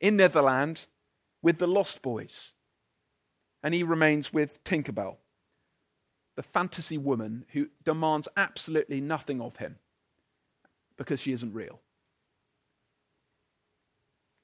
in 0.00 0.16
Neverland 0.16 0.86
with 1.42 1.58
the 1.58 1.66
Lost 1.66 2.02
Boys, 2.02 2.54
and 3.62 3.74
he 3.74 3.82
remains 3.82 4.32
with 4.32 4.62
Tinkerbell, 4.64 5.16
the 6.36 6.42
fantasy 6.42 6.98
woman 6.98 7.44
who 7.52 7.68
demands 7.84 8.28
absolutely 8.36 9.00
nothing 9.00 9.40
of 9.40 9.56
him 9.56 9.76
because 10.96 11.20
she 11.20 11.32
isn't 11.32 11.52
real. 11.52 11.80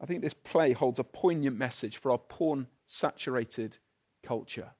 I 0.00 0.06
think 0.06 0.22
this 0.22 0.34
play 0.34 0.72
holds 0.72 0.98
a 0.98 1.04
poignant 1.04 1.56
message 1.56 1.96
for 1.96 2.10
our 2.10 2.18
porn 2.18 2.66
saturated 2.86 3.78
culture. 4.22 4.70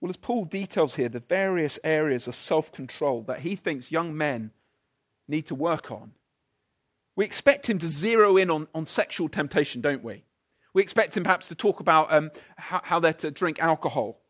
Well, 0.00 0.08
as 0.08 0.16
Paul 0.16 0.46
details 0.46 0.96
here 0.96 1.08
the 1.08 1.20
various 1.20 1.78
areas 1.84 2.26
of 2.26 2.34
self 2.34 2.72
control 2.72 3.22
that 3.22 3.40
he 3.40 3.54
thinks 3.54 3.92
young 3.92 4.16
men 4.16 4.50
need 5.28 5.46
to 5.46 5.54
work 5.54 5.92
on, 5.92 6.12
we 7.16 7.24
expect 7.24 7.68
him 7.68 7.78
to 7.78 7.88
zero 7.88 8.36
in 8.36 8.50
on, 8.50 8.66
on 8.74 8.86
sexual 8.86 9.28
temptation, 9.28 9.80
don't 9.80 10.02
we? 10.02 10.24
We 10.74 10.82
expect 10.82 11.16
him 11.16 11.24
perhaps 11.24 11.48
to 11.48 11.54
talk 11.54 11.80
about 11.80 12.12
um, 12.12 12.30
how, 12.56 12.80
how, 12.82 13.00
they're 13.00 13.12
to 13.14 13.30
drink 13.30 13.60
alcohol. 13.60 14.20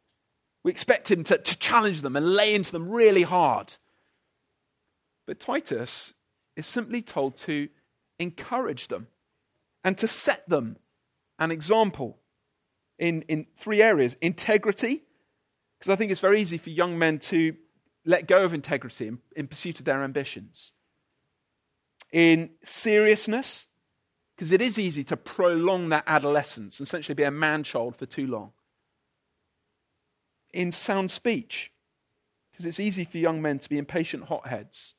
We 0.65 0.73
expect 0.73 1.11
him 1.11 1.23
to, 1.25 1.39
to 1.39 1.59
challenge 1.59 2.03
them 2.03 2.17
and 2.17 2.35
lay 2.35 2.55
into 2.55 2.73
them 2.73 2.89
really 2.89 3.23
hard. 3.23 3.75
But 5.27 5.39
Titus 5.39 6.15
is 6.57 6.67
simply 6.67 7.03
told 7.03 7.37
to 7.37 7.69
encourage 8.19 8.89
them 8.89 9.07
and 9.85 9.97
to 9.99 10.09
set 10.09 10.49
them 10.49 10.77
an 11.39 11.51
example 11.51 12.19
in, 12.99 13.23
in 13.23 13.47
three 13.57 13.83
areas 13.83 14.17
integrity, 14.21 15.03
because 15.79 15.91
I 15.91 15.97
think 15.97 16.11
it's 16.11 16.21
very 16.21 16.41
easy 16.41 16.59
for 16.59 16.71
young 16.71 16.99
men 16.99 17.19
to 17.21 17.57
let 18.05 18.27
go 18.27 18.45
of 18.45 18.53
integrity 18.53 19.09
in, 19.09 19.19
in 19.37 19.47
pursuit 19.47 19.79
of 19.79 19.85
their 19.85 20.03
ambitions. 20.03 20.73
In 22.13 22.51
seriousness, 22.63 23.69
because 24.37 24.53
it 24.53 24.61
is 24.61 24.79
easy 24.79 25.03
to 25.05 25.17
prolong 25.17 25.89
that 25.89 26.05
adolescence 26.07 26.79
and 26.79 26.87
essentially 26.87 27.15
be 27.15 27.23
a 27.23 27.31
man 27.31 27.63
child 27.65 27.97
for 27.97 28.07
too 28.07 28.27
long. 28.27 28.53
In 30.53 30.71
sound 30.71 31.11
speech, 31.11 31.73
because 32.51 32.67
it's 32.67 32.81
easy 32.81 33.05
for 33.05 33.19
young 33.19 33.41
men 33.41 33.59
to 33.59 33.69
be 33.69 33.79
impatient 33.79 34.25
hotheads 34.25 34.95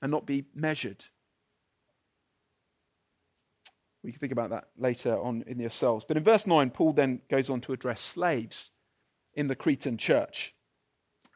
and 0.00 0.10
not 0.10 0.26
be 0.26 0.44
measured. 0.54 1.06
We 4.04 4.12
can 4.12 4.20
think 4.20 4.32
about 4.32 4.50
that 4.50 4.68
later 4.76 5.18
on 5.18 5.42
in 5.46 5.58
yourselves. 5.58 6.04
But 6.06 6.18
in 6.18 6.22
verse 6.22 6.46
9, 6.46 6.70
Paul 6.70 6.92
then 6.92 7.22
goes 7.30 7.48
on 7.48 7.62
to 7.62 7.72
address 7.72 8.00
slaves 8.00 8.70
in 9.32 9.48
the 9.48 9.56
Cretan 9.56 9.96
church 9.96 10.54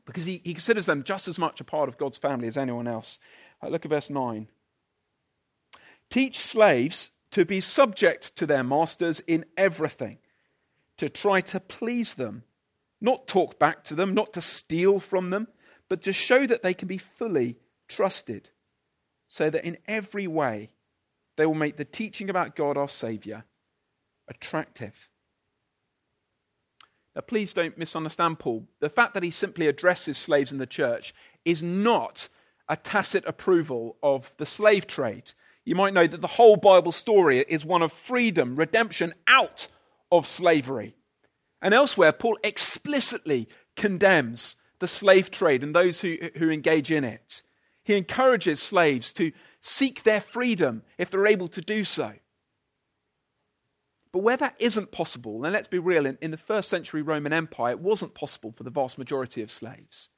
because 0.05 0.27
he, 0.27 0.43
he 0.45 0.53
considers 0.55 0.87
them 0.87 1.03
just 1.03 1.29
as 1.29 1.38
much 1.38 1.61
a 1.61 1.64
part 1.64 1.88
of 1.88 1.99
God's 1.99 2.19
family 2.19 2.47
as 2.47 2.57
anyone 2.57 2.87
else. 2.87 3.19
Uh, 3.62 3.69
look 3.69 3.85
at 3.85 3.91
verse 3.91 4.11
9. 4.11 4.49
Teach 6.11 6.38
slaves 6.38 7.12
to 7.31 7.44
be 7.44 7.61
subject 7.61 8.35
to 8.37 8.47
their 8.47 8.64
masters 8.64 9.21
in 9.27 9.44
everything, 9.57 10.18
to 10.97 11.09
try 11.09 11.40
to 11.42 11.61
please 11.61 12.14
them, 12.14 12.44
not 13.01 13.29
talk 13.29 13.59
back 13.59 13.85
to 13.85 13.94
them, 13.94 14.14
not 14.14 14.33
to 14.33 14.40
steal 14.40 15.01
from 15.01 15.31
them, 15.31 15.49
but 15.88 16.03
to 16.03 16.12
show 16.12 16.47
that 16.47 16.62
they 16.62 16.75
can 16.75 16.88
be 16.88 16.99
fully 16.99 17.57
trusted, 17.88 18.51
so 19.27 19.51
that 19.51 19.64
in 19.64 19.79
every 19.87 20.27
way 20.27 20.71
they 21.37 21.47
will 21.47 21.55
make 21.55 21.77
the 21.77 21.85
teaching 21.85 22.31
about 22.31 22.57
God 22.57 22.77
our 22.77 22.88
Saviour 22.88 23.44
attractive 24.27 25.09
now, 27.18 27.23
please 27.23 27.53
don't 27.53 27.77
misunderstand 27.77 28.38
Paul. 28.38 28.68
The 28.79 28.88
fact 28.88 29.12
that 29.14 29.25
he 29.25 29.33
simply 29.33 29.66
addresses 29.66 30.16
slaves 30.16 30.53
in 30.53 30.59
the 30.59 30.66
church 30.66 31.12
is 31.44 31.64
not 31.64 32.29
a 32.68 32.77
tacit 32.77 33.25
approval 33.27 33.97
of 34.05 34.33
the 34.37 34.47
slave 34.47 34.87
trade. 34.87 35.33
You 35.68 35.74
might 35.74 35.92
know 35.92 36.07
that 36.07 36.22
the 36.22 36.26
whole 36.26 36.57
Bible 36.57 36.92
story 36.92 37.40
is 37.46 37.62
one 37.62 37.83
of 37.83 37.92
freedom, 37.92 38.57
redemption 38.57 39.12
out 39.26 39.68
of 40.11 40.26
slavery. 40.26 40.96
And 41.61 41.74
elsewhere, 41.74 42.12
Paul 42.12 42.38
explicitly 42.42 43.50
condemns 43.76 44.57
the 44.78 44.87
slave 44.87 45.31
trade 45.31 45.62
and 45.62 45.74
those 45.74 46.00
who, 46.00 46.16
who 46.38 46.48
engage 46.48 46.90
in 46.90 47.04
it. 47.04 47.42
He 47.85 47.98
encourages 47.98 48.62
slaves 48.62 49.12
to 49.12 49.31
seek 49.61 50.04
their 50.04 50.22
freedom 50.22 50.85
if 50.96 51.11
they're 51.11 51.26
able 51.26 51.48
to 51.48 51.61
do 51.61 51.85
so. 51.85 52.12
But 54.11 54.20
where 54.20 54.38
that 54.38 54.57
isn't 54.59 54.90
possible, 54.90 55.44
and 55.44 55.52
let's 55.52 55.68
be 55.68 55.78
real, 55.78 56.07
in, 56.07 56.16
in 56.22 56.31
the 56.31 56.38
first 56.38 56.70
century 56.70 57.02
Roman 57.02 57.35
Empire, 57.35 57.72
it 57.72 57.81
wasn't 57.81 58.14
possible 58.14 58.52
for 58.57 58.62
the 58.62 58.70
vast 58.70 58.96
majority 58.96 59.42
of 59.42 59.50
slaves. 59.50 60.09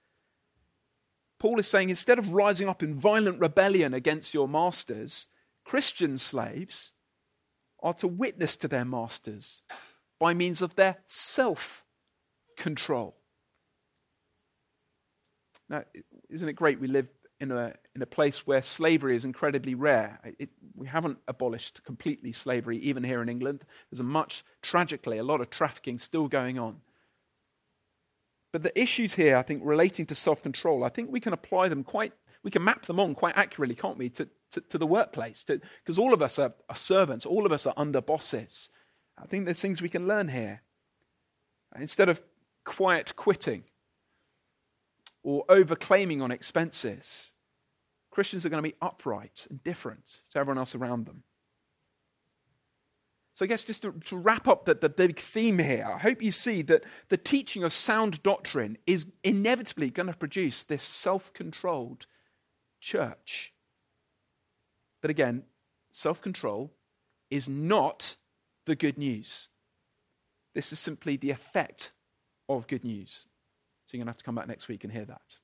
Paul 1.41 1.59
is 1.59 1.67
saying 1.67 1.91
instead 1.91 2.21
of 2.21 2.29
rising 2.29 2.69
up 2.69 2.85
in 2.85 2.95
violent 2.95 3.41
rebellion 3.41 3.95
against 3.95 4.33
your 4.33 4.47
masters, 4.47 5.27
Christian 5.71 6.19
slaves 6.19 6.91
are 7.81 7.95
to 7.95 8.09
witness 8.09 8.57
to 8.57 8.67
their 8.67 8.85
masters 8.85 9.63
by 10.19 10.35
means 10.35 10.63
of 10.63 10.75
their 10.75 10.97
self 11.07 11.85
control. 12.59 13.15
Now, 15.69 15.85
isn't 16.29 16.49
it 16.49 16.55
great 16.55 16.81
we 16.81 16.89
live 16.89 17.07
in 17.39 17.53
a, 17.53 17.73
in 17.95 18.03
a 18.03 18.07
place 18.07 18.49
where 18.49 18.63
slavery 18.63 19.15
is 19.15 19.25
incredibly 19.25 19.77
rare. 19.77 20.19
It, 20.41 20.49
we 20.75 20.89
haven't 20.89 21.19
abolished 21.29 21.85
completely 21.85 22.33
slavery, 22.33 22.79
even 22.79 23.05
here 23.05 23.23
in 23.23 23.29
England. 23.29 23.65
There's 23.93 24.01
a 24.01 24.03
much, 24.03 24.43
tragically, 24.63 25.19
a 25.19 25.23
lot 25.23 25.41
of 25.41 25.51
trafficking 25.51 25.99
still 25.99 26.27
going 26.27 26.59
on. 26.59 26.79
But 28.53 28.65
the 28.65 28.77
issues 28.77 29.15
here, 29.15 29.37
I 29.37 29.43
think, 29.43 29.63
relating 29.65 30.05
to 30.07 30.17
self 30.17 30.43
control, 30.43 30.83
I 30.83 30.89
think 30.89 31.13
we 31.13 31.21
can 31.21 31.33
apply 31.33 31.69
them 31.69 31.85
quite, 31.85 32.13
we 32.43 32.51
can 32.51 32.65
map 32.65 32.87
them 32.87 33.01
on 33.01 33.15
quite 33.15 33.37
accurately, 33.37 33.75
can't 33.75 33.99
we, 33.99 34.09
to, 34.11 34.29
to, 34.53 34.61
to 34.63 34.79
the 34.79 34.87
workplace? 34.87 35.45
Because 35.45 35.99
all 35.99 36.15
of 36.15 36.23
us 36.23 36.39
are, 36.39 36.55
are 36.69 36.77
servants, 36.77 37.27
all 37.27 37.45
of 37.45 37.53
us 37.53 37.67
are 37.67 37.75
under 37.77 38.01
bosses. 38.01 38.71
I 39.23 39.27
think 39.27 39.45
there's 39.45 39.61
things 39.61 39.83
we 39.83 39.89
can 39.89 40.09
learn 40.09 40.29
here. 40.29 40.63
Instead 41.79 42.09
of 42.09 42.23
quiet 42.65 43.15
quitting 43.17 43.65
or 45.23 45.45
overclaiming 45.47 46.23
on 46.23 46.31
expenses, 46.31 47.33
Christians 48.11 48.45
are 48.45 48.49
going 48.49 48.63
to 48.63 48.69
be 48.69 48.77
upright 48.81 49.47
and 49.51 49.63
different 49.63 50.21
to 50.31 50.39
everyone 50.39 50.59
else 50.59 50.75
around 50.75 51.07
them. 51.07 51.23
So, 53.35 53.45
I 53.45 53.49
guess 53.49 53.65
just 53.65 53.83
to, 53.83 53.93
to 54.07 54.17
wrap 54.17 54.49
up 54.49 54.65
the, 54.65 54.75
the 54.75 54.89
big 54.89 55.19
theme 55.19 55.59
here, 55.59 55.87
I 55.87 55.99
hope 55.99 56.21
you 56.21 56.31
see 56.31 56.63
that 56.63 56.85
the 57.09 57.17
teaching 57.17 57.65
of 57.65 57.73
sound 57.73 58.23
doctrine 58.23 58.77
is 58.87 59.07
inevitably 59.23 59.91
going 59.91 60.09
to 60.09 60.13
produce 60.13 60.65
this 60.65 60.83
self 60.83 61.33
controlled 61.33 62.07
church. 62.81 63.53
But 65.01 65.11
again, 65.11 65.45
self 65.91 66.21
control 66.21 66.73
is 67.31 67.49
not 67.49 68.17
the 68.67 68.75
good 68.75 68.99
news. 68.99 69.49
This 70.55 70.73
is 70.73 70.79
simply 70.79 71.17
the 71.17 71.31
effect 71.31 71.93
of 72.49 72.67
good 72.67 72.85
news. 72.85 73.27
So, 73.87 73.97
you're 73.97 74.01
going 74.01 74.07
to 74.07 74.11
have 74.11 74.19
to 74.19 74.25
come 74.25 74.35
back 74.35 74.49
next 74.49 74.69
week 74.69 74.85
and 74.85 74.93
hear 74.93 75.05
that. 75.05 75.37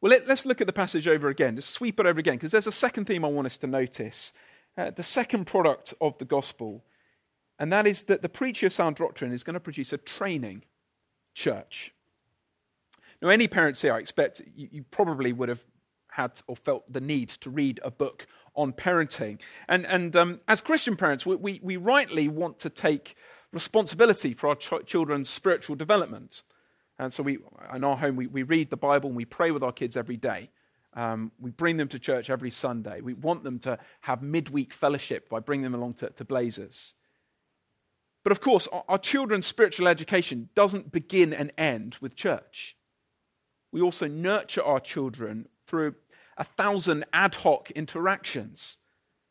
Well, 0.00 0.10
let, 0.10 0.28
us 0.28 0.46
look 0.46 0.60
at 0.60 0.66
the 0.66 0.72
passage 0.72 1.08
over 1.08 1.28
again. 1.28 1.56
Just 1.56 1.70
sweep 1.70 1.98
it 1.98 2.06
over 2.06 2.20
again, 2.20 2.34
because 2.34 2.52
there's 2.52 2.66
a 2.66 2.72
second 2.72 3.06
theme 3.06 3.24
I 3.24 3.28
want 3.28 3.46
us 3.46 3.58
to 3.58 3.66
notice 3.66 4.32
uh, 4.76 4.90
the 4.92 5.02
second 5.02 5.46
product 5.46 5.94
of 6.00 6.16
the 6.18 6.24
gospel, 6.24 6.84
and 7.58 7.72
that 7.72 7.86
is 7.86 8.04
that 8.04 8.22
the 8.22 8.28
preacher 8.28 8.66
of 8.66 8.72
sound 8.72 8.96
doctrine 8.96 9.32
is 9.32 9.42
going 9.42 9.54
to 9.54 9.60
produce 9.60 9.92
a 9.92 9.98
training 9.98 10.62
church. 11.34 11.92
Now, 13.20 13.28
any 13.28 13.48
parents 13.48 13.82
here, 13.82 13.94
I 13.94 13.98
expect 13.98 14.42
you, 14.54 14.68
you 14.70 14.84
probably 14.90 15.32
would 15.32 15.48
have 15.48 15.64
had 16.10 16.40
or 16.46 16.56
felt 16.56 16.92
the 16.92 17.00
need 17.00 17.28
to 17.28 17.50
read 17.50 17.80
a 17.82 17.90
book 17.90 18.26
on 18.54 18.72
parenting. 18.72 19.38
And, 19.68 19.86
and 19.86 20.14
um, 20.16 20.40
as 20.48 20.60
Christian 20.60 20.96
parents, 20.96 21.24
we, 21.24 21.36
we, 21.36 21.60
we, 21.62 21.76
rightly 21.76 22.28
want 22.28 22.58
to 22.60 22.70
take 22.70 23.14
responsibility 23.52 24.34
for 24.34 24.48
our 24.48 24.56
ch- 24.56 24.86
children's 24.86 25.30
spiritual 25.30 25.76
development. 25.76 26.42
And 26.98 27.12
so 27.12 27.22
we, 27.22 27.38
in 27.72 27.84
our 27.84 27.96
home, 27.96 28.16
we, 28.16 28.26
we 28.26 28.42
read 28.42 28.70
the 28.70 28.76
Bible 28.76 29.08
and 29.08 29.16
we 29.16 29.24
pray 29.24 29.50
with 29.52 29.62
our 29.62 29.72
kids 29.72 29.96
every 29.96 30.16
day. 30.16 30.50
Um, 30.94 31.30
we 31.38 31.50
bring 31.50 31.76
them 31.76 31.88
to 31.88 31.98
church 31.98 32.30
every 32.30 32.50
Sunday. 32.50 33.00
We 33.00 33.14
want 33.14 33.44
them 33.44 33.60
to 33.60 33.78
have 34.00 34.22
midweek 34.22 34.72
fellowship 34.72 35.28
by 35.28 35.38
bringing 35.38 35.64
them 35.64 35.74
along 35.74 35.94
to, 35.94 36.10
to 36.10 36.24
Blazers. 36.24 36.94
But 38.24 38.32
of 38.32 38.40
course, 38.40 38.66
our, 38.68 38.84
our 38.88 38.98
children's 38.98 39.46
spiritual 39.46 39.86
education 39.86 40.48
doesn't 40.56 40.90
begin 40.90 41.32
and 41.32 41.52
end 41.56 41.98
with 42.00 42.16
church. 42.16 42.76
We 43.72 43.80
also 43.80 44.06
nurture 44.06 44.62
our 44.62 44.80
children 44.80 45.48
through 45.66 45.94
a 46.36 46.44
thousand 46.44 47.04
ad 47.12 47.36
hoc 47.36 47.70
interactions. 47.72 48.78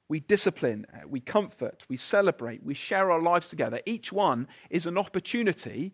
We 0.09 0.19
discipline, 0.19 0.85
uh, 0.93 1.07
we 1.07 1.19
comfort, 1.19 1.85
we 1.89 1.97
celebrate, 1.97 2.63
we 2.63 2.73
share 2.73 3.11
our 3.11 3.21
lives 3.21 3.49
together. 3.49 3.81
Each 3.85 4.11
one 4.11 4.47
is 4.69 4.85
an 4.85 4.97
opportunity 4.97 5.93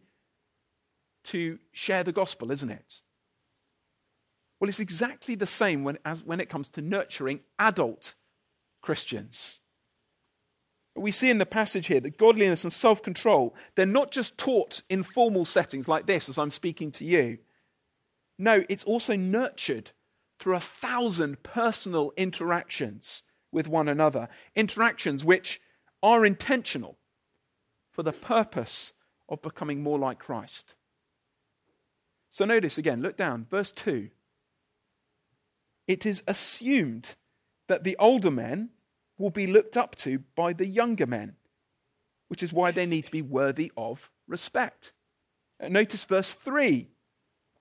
to 1.25 1.57
share 1.71 2.03
the 2.03 2.11
gospel, 2.11 2.51
isn't 2.51 2.69
it? 2.69 3.01
Well, 4.59 4.69
it's 4.69 4.79
exactly 4.79 5.35
the 5.35 5.47
same 5.47 5.83
when, 5.83 5.97
as, 6.05 6.23
when 6.23 6.39
it 6.39 6.49
comes 6.49 6.69
to 6.69 6.81
nurturing 6.81 7.41
adult 7.59 8.15
Christians. 8.81 9.61
We 10.95 11.11
see 11.11 11.29
in 11.29 11.39
the 11.39 11.45
passage 11.45 11.87
here 11.87 11.99
that 12.01 12.17
godliness 12.17 12.63
and 12.63 12.71
self 12.71 13.01
control, 13.01 13.55
they're 13.75 13.85
not 13.85 14.11
just 14.11 14.37
taught 14.37 14.83
in 14.89 15.03
formal 15.03 15.45
settings 15.45 15.87
like 15.87 16.05
this 16.05 16.29
as 16.29 16.37
I'm 16.37 16.51
speaking 16.51 16.91
to 16.91 17.05
you. 17.05 17.39
No, 18.37 18.63
it's 18.69 18.83
also 18.83 19.15
nurtured 19.15 19.91
through 20.39 20.55
a 20.55 20.61
thousand 20.61 21.43
personal 21.43 22.11
interactions 22.17 23.23
with 23.51 23.67
one 23.67 23.87
another, 23.87 24.29
interactions 24.55 25.23
which 25.23 25.61
are 26.01 26.25
intentional 26.25 26.97
for 27.91 28.03
the 28.03 28.11
purpose 28.11 28.93
of 29.29 29.41
becoming 29.41 29.81
more 29.83 29.99
like 29.99 30.19
Christ. 30.19 30.75
So 32.29 32.45
notice 32.45 32.77
again, 32.77 33.01
look 33.01 33.15
down, 33.15 33.45
verse 33.49 33.71
2 33.71 34.09
it 35.87 36.05
is 36.05 36.23
assumed 36.27 37.15
that 37.67 37.83
the 37.83 37.97
older 37.97 38.31
men 38.31 38.69
will 39.17 39.29
be 39.29 39.47
looked 39.47 39.77
up 39.77 39.95
to 39.95 40.19
by 40.35 40.53
the 40.53 40.65
younger 40.65 41.05
men, 41.05 41.35
which 42.27 42.43
is 42.43 42.53
why 42.53 42.71
they 42.71 42.85
need 42.85 43.05
to 43.05 43.11
be 43.11 43.21
worthy 43.21 43.71
of 43.77 44.09
respect. 44.27 44.93
Notice 45.61 46.05
verse 46.05 46.33
3. 46.33 46.89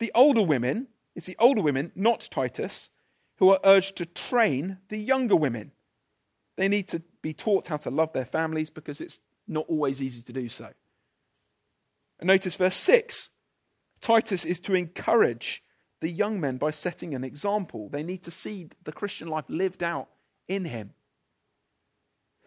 The 0.02 0.10
older 0.16 0.42
women, 0.42 0.88
it's 1.14 1.26
the 1.26 1.36
older 1.38 1.62
women, 1.62 1.92
not 1.94 2.26
Titus, 2.28 2.90
who 3.36 3.50
are 3.50 3.60
urged 3.62 3.94
to 3.98 4.04
train 4.04 4.78
the 4.88 4.98
younger 4.98 5.36
women. 5.36 5.70
They 6.56 6.66
need 6.66 6.88
to 6.88 7.04
be 7.22 7.32
taught 7.32 7.68
how 7.68 7.76
to 7.76 7.88
love 7.88 8.12
their 8.12 8.24
families 8.24 8.68
because 8.68 9.00
it's 9.00 9.20
not 9.46 9.66
always 9.68 10.02
easy 10.02 10.20
to 10.22 10.32
do 10.32 10.48
so. 10.48 10.70
And 12.18 12.26
notice 12.26 12.56
verse 12.56 12.74
6. 12.74 13.30
Titus 14.00 14.44
is 14.44 14.58
to 14.62 14.74
encourage 14.74 15.62
the 16.00 16.10
young 16.10 16.40
men 16.40 16.56
by 16.56 16.72
setting 16.72 17.14
an 17.14 17.22
example. 17.22 17.88
They 17.88 18.02
need 18.02 18.24
to 18.24 18.32
see 18.32 18.70
the 18.82 18.90
Christian 18.90 19.28
life 19.28 19.44
lived 19.46 19.84
out 19.84 20.08
in 20.48 20.64
him. 20.64 20.94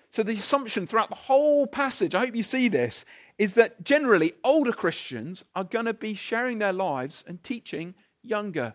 So, 0.09 0.23
the 0.23 0.33
assumption 0.33 0.87
throughout 0.87 1.09
the 1.09 1.15
whole 1.15 1.67
passage, 1.67 2.15
I 2.15 2.19
hope 2.19 2.35
you 2.35 2.43
see 2.43 2.67
this, 2.67 3.05
is 3.37 3.53
that 3.53 3.83
generally 3.83 4.33
older 4.43 4.71
Christians 4.71 5.43
are 5.55 5.63
going 5.63 5.85
to 5.85 5.93
be 5.93 6.13
sharing 6.13 6.59
their 6.59 6.73
lives 6.73 7.23
and 7.27 7.43
teaching 7.43 7.93
younger 8.23 8.73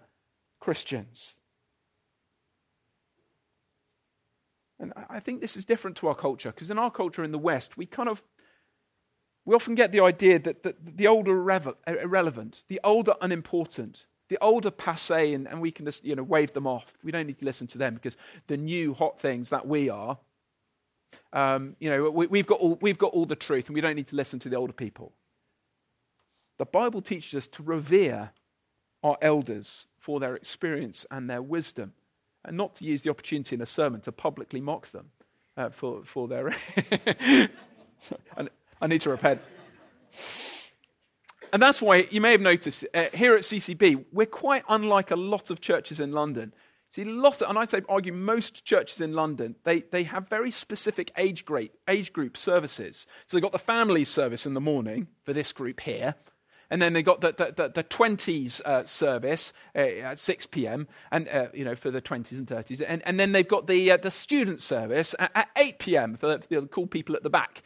Christians. 0.60 1.36
And 4.78 4.92
I 5.08 5.20
think 5.20 5.40
this 5.40 5.56
is 5.56 5.64
different 5.64 5.96
to 5.98 6.08
our 6.08 6.14
culture, 6.14 6.50
because 6.50 6.70
in 6.70 6.78
our 6.78 6.90
culture 6.90 7.22
in 7.22 7.32
the 7.32 7.38
West, 7.38 7.76
we 7.76 7.86
kind 7.86 8.08
of 8.08 8.22
we 9.46 9.54
often 9.54 9.74
get 9.74 9.90
the 9.90 10.00
idea 10.00 10.38
that, 10.38 10.62
that 10.62 10.96
the 10.96 11.06
older 11.06 11.50
are 11.50 11.74
irrelevant, 11.86 12.62
the 12.68 12.80
older 12.84 13.14
unimportant, 13.20 14.06
the 14.28 14.38
older 14.40 14.70
passe, 14.70 15.34
and, 15.34 15.48
and 15.48 15.60
we 15.60 15.70
can 15.70 15.86
just 15.86 16.04
you 16.04 16.14
know 16.14 16.22
wave 16.22 16.52
them 16.52 16.66
off. 16.66 16.92
We 17.02 17.12
don't 17.12 17.26
need 17.26 17.38
to 17.38 17.44
listen 17.44 17.66
to 17.68 17.78
them 17.78 17.94
because 17.94 18.16
the 18.46 18.56
new 18.56 18.94
hot 18.94 19.20
things 19.20 19.50
that 19.50 19.66
we 19.66 19.88
are, 19.88 20.18
um, 21.32 21.76
you 21.78 21.90
know, 21.90 22.10
we, 22.10 22.26
we've 22.26 22.46
got 22.46 22.60
all 22.60 22.78
we've 22.80 22.98
got 22.98 23.12
all 23.12 23.26
the 23.26 23.36
truth, 23.36 23.66
and 23.66 23.74
we 23.74 23.80
don't 23.80 23.96
need 23.96 24.08
to 24.08 24.16
listen 24.16 24.38
to 24.40 24.48
the 24.48 24.56
older 24.56 24.72
people. 24.72 25.12
The 26.58 26.66
Bible 26.66 27.00
teaches 27.02 27.34
us 27.34 27.48
to 27.48 27.62
revere 27.62 28.32
our 29.02 29.16
elders 29.22 29.86
for 29.98 30.20
their 30.20 30.34
experience 30.36 31.06
and 31.10 31.30
their 31.30 31.42
wisdom, 31.42 31.94
and 32.44 32.56
not 32.56 32.74
to 32.76 32.84
use 32.84 33.02
the 33.02 33.10
opportunity 33.10 33.54
in 33.54 33.62
a 33.62 33.66
sermon 33.66 34.00
to 34.02 34.12
publicly 34.12 34.60
mock 34.60 34.90
them 34.90 35.10
uh, 35.56 35.70
for 35.70 36.04
for 36.04 36.28
their. 36.28 36.54
I, 38.36 38.48
I 38.80 38.86
need 38.86 39.02
to 39.02 39.10
repent. 39.10 39.40
And 41.52 41.60
that's 41.60 41.82
why 41.82 42.06
you 42.10 42.20
may 42.20 42.32
have 42.32 42.40
noticed 42.40 42.84
uh, 42.94 43.06
here 43.12 43.34
at 43.34 43.42
CCB, 43.42 44.04
we're 44.12 44.26
quite 44.26 44.62
unlike 44.68 45.10
a 45.10 45.16
lot 45.16 45.50
of 45.50 45.60
churches 45.60 45.98
in 45.98 46.12
London. 46.12 46.54
See, 46.90 47.03
a 47.03 47.05
lot, 47.05 47.40
of, 47.40 47.48
and 47.48 47.57
I 47.57 47.64
say 47.66 47.83
argue 47.88 48.12
most 48.12 48.64
churches 48.64 49.00
in 49.00 49.12
London, 49.12 49.55
they, 49.62 49.83
they 49.92 50.03
have 50.03 50.29
very 50.29 50.50
specific 50.50 51.12
age, 51.16 51.44
grade, 51.44 51.70
age 51.87 52.12
group 52.12 52.37
services. 52.37 53.07
So 53.26 53.37
they've 53.37 53.42
got 53.42 53.53
the 53.53 53.61
family 53.61 54.03
service 54.03 54.44
in 54.44 54.55
the 54.55 54.61
morning 54.61 55.07
for 55.22 55.33
this 55.33 55.53
group 55.53 55.79
here, 55.79 56.16
and 56.68 56.83
then 56.83 56.92
they 56.92 57.05
got 57.05 57.20
the, 57.20 57.29
the, 57.29 57.55
the, 57.57 57.68
the 57.68 57.85
20s 57.85 58.61
uh, 58.62 58.85
service 58.87 59.53
uh, 59.76 59.79
at 59.79 60.18
6 60.18 60.46
p.m. 60.46 60.88
and 61.12 61.29
uh, 61.29 61.46
you 61.55 61.64
know 61.64 61.76
for 61.76 61.92
the 61.92 62.03
20s 62.03 62.33
and 62.33 62.48
30s, 62.48 62.83
and, 62.85 63.07
and 63.07 63.20
then 63.20 63.31
they've 63.31 63.46
got 63.46 63.68
the 63.68 63.92
uh, 63.92 63.96
the 63.96 64.11
student 64.11 64.59
service 64.59 65.14
at, 65.20 65.31
at 65.37 65.48
8 65.57 65.79
p.m. 65.79 66.16
for 66.16 66.26
the, 66.26 66.38
for 66.40 66.61
the 66.61 66.66
cool 66.66 66.88
people 66.88 67.14
at 67.14 67.22
the 67.22 67.31
back. 67.31 67.62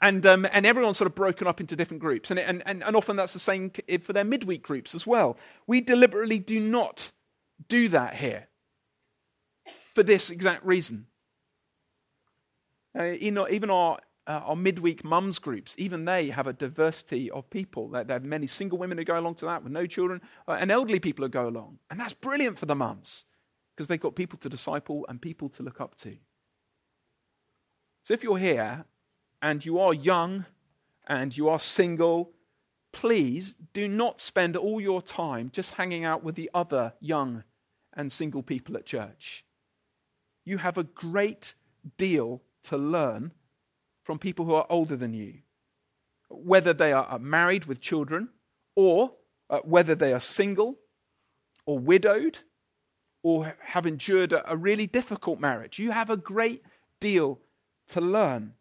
And, 0.00 0.26
um, 0.26 0.46
and 0.52 0.66
everyone's 0.66 0.98
sort 0.98 1.06
of 1.06 1.14
broken 1.14 1.46
up 1.46 1.60
into 1.60 1.76
different 1.76 2.02
groups. 2.02 2.30
And, 2.30 2.38
and, 2.38 2.62
and, 2.66 2.82
and 2.82 2.96
often 2.96 3.16
that's 3.16 3.32
the 3.32 3.38
same 3.38 3.70
for 4.02 4.12
their 4.12 4.24
midweek 4.24 4.62
groups 4.62 4.94
as 4.94 5.06
well. 5.06 5.38
We 5.66 5.80
deliberately 5.80 6.38
do 6.38 6.60
not 6.60 7.12
do 7.68 7.88
that 7.88 8.16
here 8.16 8.48
for 9.94 10.02
this 10.02 10.30
exact 10.30 10.64
reason. 10.64 11.06
Uh, 12.96 13.12
even 13.12 13.70
our, 13.70 13.98
uh, 14.26 14.40
our 14.44 14.56
midweek 14.56 15.04
mums 15.04 15.38
groups, 15.38 15.74
even 15.78 16.04
they 16.04 16.30
have 16.30 16.46
a 16.46 16.52
diversity 16.52 17.30
of 17.30 17.48
people. 17.50 17.88
There 17.88 18.16
are 18.16 18.20
many 18.20 18.46
single 18.46 18.78
women 18.78 18.98
who 18.98 19.04
go 19.04 19.18
along 19.18 19.36
to 19.36 19.46
that 19.46 19.64
with 19.64 19.72
no 19.72 19.86
children, 19.86 20.20
uh, 20.46 20.52
and 20.52 20.70
elderly 20.70 21.00
people 21.00 21.24
who 21.24 21.28
go 21.28 21.48
along. 21.48 21.78
And 21.90 21.98
that's 21.98 22.12
brilliant 22.12 22.58
for 22.58 22.66
the 22.66 22.76
mums 22.76 23.24
because 23.74 23.88
they've 23.88 24.00
got 24.00 24.14
people 24.14 24.38
to 24.40 24.48
disciple 24.48 25.04
and 25.08 25.20
people 25.20 25.48
to 25.50 25.62
look 25.62 25.80
up 25.80 25.96
to. 25.96 26.16
So 28.02 28.14
if 28.14 28.22
you're 28.22 28.38
here 28.38 28.84
and 29.42 29.64
you 29.64 29.80
are 29.80 29.92
young 29.92 30.46
and 31.08 31.36
you 31.36 31.48
are 31.48 31.58
single, 31.58 32.30
please 32.92 33.54
do 33.72 33.88
not 33.88 34.20
spend 34.20 34.56
all 34.56 34.80
your 34.80 35.02
time 35.02 35.50
just 35.52 35.72
hanging 35.72 36.04
out 36.04 36.22
with 36.22 36.36
the 36.36 36.50
other 36.54 36.92
young 37.00 37.42
and 37.94 38.12
single 38.12 38.42
people 38.42 38.76
at 38.76 38.86
church. 38.86 39.44
You 40.44 40.58
have 40.58 40.78
a 40.78 40.84
great 40.84 41.54
deal 41.96 42.42
to 42.64 42.76
learn 42.76 43.32
from 44.04 44.18
people 44.18 44.44
who 44.44 44.54
are 44.54 44.66
older 44.68 44.96
than 44.96 45.14
you, 45.14 45.38
whether 46.28 46.72
they 46.72 46.92
are 46.92 47.18
married 47.18 47.64
with 47.64 47.80
children 47.80 48.28
or 48.76 49.12
uh, 49.50 49.60
whether 49.60 49.94
they 49.94 50.12
are 50.12 50.20
single 50.20 50.78
or 51.66 51.78
widowed 51.78 52.38
or 53.22 53.56
have 53.62 53.86
endured 53.86 54.32
a, 54.32 54.52
a 54.52 54.56
really 54.56 54.86
difficult 54.86 55.40
marriage. 55.40 55.78
You 55.78 55.90
have 55.92 56.10
a 56.10 56.16
great 56.16 56.62
deal 57.00 57.40
to 57.88 58.00
learn. 58.00 58.54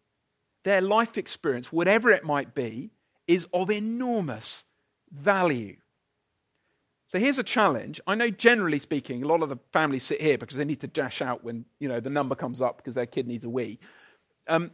Their 0.63 0.82
life 0.82 1.17
experience, 1.17 1.72
whatever 1.72 2.10
it 2.10 2.24
might 2.24 2.56
be, 2.56 2.91
is 3.28 3.48
of 3.54 3.69
enormous 3.69 4.65
value. 5.12 5.78
So 7.13 7.19
here's 7.19 7.38
a 7.38 7.43
challenge. 7.43 8.02
I 8.08 8.15
know 8.15 8.32
generally 8.32 8.80
speaking, 8.80 9.21
a 9.21 9.28
lot 9.28 9.43
of 9.43 9.49
the 9.49 9.60
families 9.71 10.04
sit 10.04 10.19
here 10.19 10.36
because 10.36 10.58
they 10.58 10.65
need 10.65 10.80
to 10.80 10.88
dash 10.88 11.21
out 11.21 11.43
when 11.43 11.63
you 11.78 11.88
know 11.88 11.99
the 11.99 12.10
number 12.10 12.34
comes 12.34 12.60
up 12.60 12.78
because 12.78 12.95
their 12.95 13.06
kid 13.06 13.28
needs 13.28 13.45
a 13.45 13.49
wee. 13.49 13.78
Um, 14.47 14.71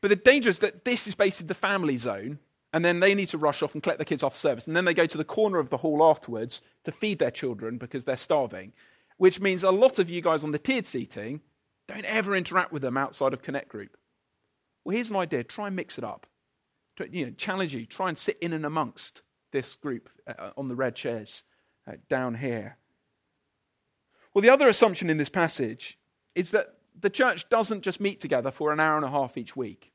but 0.00 0.08
the 0.08 0.16
danger 0.16 0.50
is 0.50 0.58
that 0.58 0.84
this 0.84 1.06
is 1.06 1.14
basically 1.14 1.46
the 1.46 1.54
family 1.54 1.96
zone, 1.96 2.40
and 2.72 2.84
then 2.84 2.98
they 2.98 3.14
need 3.14 3.28
to 3.28 3.38
rush 3.38 3.62
off 3.62 3.72
and 3.74 3.84
collect 3.84 4.00
their 4.00 4.04
kids 4.04 4.24
off 4.24 4.34
service, 4.34 4.66
and 4.66 4.76
then 4.76 4.84
they 4.84 4.94
go 4.94 5.06
to 5.06 5.16
the 5.16 5.24
corner 5.24 5.60
of 5.60 5.70
the 5.70 5.76
hall 5.76 6.02
afterwards 6.02 6.60
to 6.82 6.90
feed 6.90 7.20
their 7.20 7.30
children 7.30 7.78
because 7.78 8.04
they're 8.04 8.16
starving, 8.16 8.72
which 9.18 9.38
means 9.38 9.62
a 9.62 9.70
lot 9.70 10.00
of 10.00 10.10
you 10.10 10.20
guys 10.20 10.42
on 10.42 10.50
the 10.50 10.58
tiered 10.58 10.86
seating 10.86 11.40
don't 11.86 12.04
ever 12.06 12.34
interact 12.34 12.72
with 12.72 12.82
them 12.82 12.96
outside 12.96 13.32
of 13.32 13.42
Connect 13.42 13.68
Group. 13.68 13.96
Well, 14.84 14.94
here's 14.94 15.10
an 15.10 15.16
idea: 15.16 15.44
try 15.44 15.68
and 15.68 15.76
mix 15.76 15.98
it 15.98 16.04
up. 16.04 16.26
You 17.12 17.26
know, 17.26 17.32
challenge 17.36 17.76
you. 17.76 17.86
Try 17.86 18.08
and 18.08 18.18
sit 18.18 18.38
in 18.40 18.52
and 18.52 18.66
amongst 18.66 19.22
this 19.52 19.76
group 19.76 20.10
uh, 20.26 20.50
on 20.56 20.66
the 20.66 20.74
red 20.74 20.96
chairs 20.96 21.44
down 22.08 22.36
here. 22.36 22.76
Well, 24.34 24.42
the 24.42 24.50
other 24.50 24.68
assumption 24.68 25.08
in 25.08 25.16
this 25.16 25.28
passage 25.28 25.98
is 26.34 26.50
that 26.50 26.74
the 26.98 27.10
church 27.10 27.48
doesn't 27.48 27.82
just 27.82 28.00
meet 28.00 28.20
together 28.20 28.50
for 28.50 28.72
an 28.72 28.80
hour 28.80 28.96
and 28.96 29.04
a 29.04 29.10
half 29.10 29.36
each 29.36 29.56
week, 29.56 29.92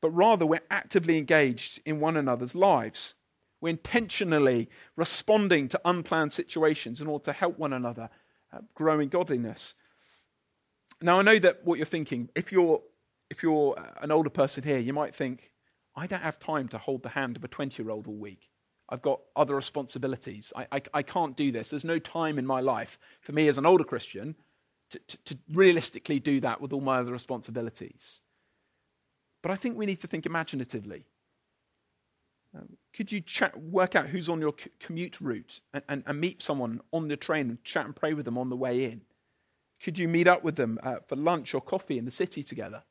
but 0.00 0.10
rather 0.10 0.46
we're 0.46 0.60
actively 0.70 1.18
engaged 1.18 1.80
in 1.84 2.00
one 2.00 2.16
another's 2.16 2.54
lives. 2.54 3.14
We're 3.60 3.70
intentionally 3.70 4.68
responding 4.96 5.68
to 5.68 5.80
unplanned 5.84 6.32
situations 6.32 7.00
in 7.00 7.08
order 7.08 7.24
to 7.24 7.32
help 7.32 7.58
one 7.58 7.72
another 7.72 8.08
uh, 8.52 8.58
grow 8.74 9.00
in 9.00 9.08
godliness. 9.08 9.74
Now, 11.00 11.18
I 11.18 11.22
know 11.22 11.38
that 11.38 11.64
what 11.64 11.78
you're 11.78 11.86
thinking, 11.86 12.28
if 12.34 12.50
you're, 12.50 12.82
if 13.30 13.42
you're 13.42 13.78
uh, 13.78 14.02
an 14.02 14.10
older 14.10 14.30
person 14.30 14.64
here, 14.64 14.78
you 14.78 14.92
might 14.92 15.14
think, 15.14 15.52
I 15.94 16.06
don't 16.06 16.22
have 16.22 16.38
time 16.38 16.68
to 16.68 16.78
hold 16.78 17.02
the 17.02 17.10
hand 17.10 17.36
of 17.36 17.44
a 17.44 17.48
20 17.48 17.82
year 17.82 17.90
old 17.90 18.06
all 18.06 18.14
week. 18.14 18.48
I've 18.88 19.02
got 19.02 19.20
other 19.36 19.54
responsibilities. 19.54 20.52
I, 20.56 20.66
I, 20.72 20.82
I, 20.94 21.02
can't 21.02 21.36
do 21.36 21.52
this. 21.52 21.70
There's 21.70 21.84
no 21.84 21.98
time 21.98 22.38
in 22.38 22.46
my 22.46 22.60
life 22.60 22.98
for 23.20 23.32
me 23.32 23.48
as 23.48 23.58
an 23.58 23.66
older 23.66 23.84
Christian 23.84 24.34
to, 24.90 24.98
to, 24.98 25.18
to 25.24 25.38
realistically 25.52 26.18
do 26.20 26.40
that 26.40 26.60
with 26.60 26.72
all 26.72 26.80
my 26.80 26.98
other 26.98 27.12
responsibilities. 27.12 28.22
But 29.42 29.52
I 29.52 29.56
think 29.56 29.76
we 29.76 29.86
need 29.86 30.00
to 30.00 30.06
think 30.06 30.24
imaginatively. 30.24 31.04
Um, 32.56 32.78
could 32.94 33.12
you 33.12 33.20
chat, 33.20 33.60
work 33.60 33.94
out 33.94 34.06
who's 34.06 34.30
on 34.30 34.40
your 34.40 34.54
c- 34.58 34.70
commute 34.80 35.20
route 35.20 35.60
and, 35.74 35.82
and, 35.88 36.02
and, 36.06 36.18
meet 36.18 36.42
someone 36.42 36.80
on 36.92 37.08
the 37.08 37.16
train 37.16 37.50
and 37.50 37.62
chat 37.62 37.84
and 37.84 37.94
pray 37.94 38.14
with 38.14 38.24
them 38.24 38.38
on 38.38 38.48
the 38.48 38.56
way 38.56 38.84
in? 38.84 39.02
Could 39.82 39.98
you 39.98 40.08
meet 40.08 40.26
up 40.26 40.42
with 40.42 40.56
them 40.56 40.78
uh, 40.82 40.96
for 41.06 41.14
lunch 41.14 41.52
or 41.52 41.60
coffee 41.60 41.98
in 41.98 42.06
the 42.06 42.10
city 42.10 42.42
together? 42.42 42.84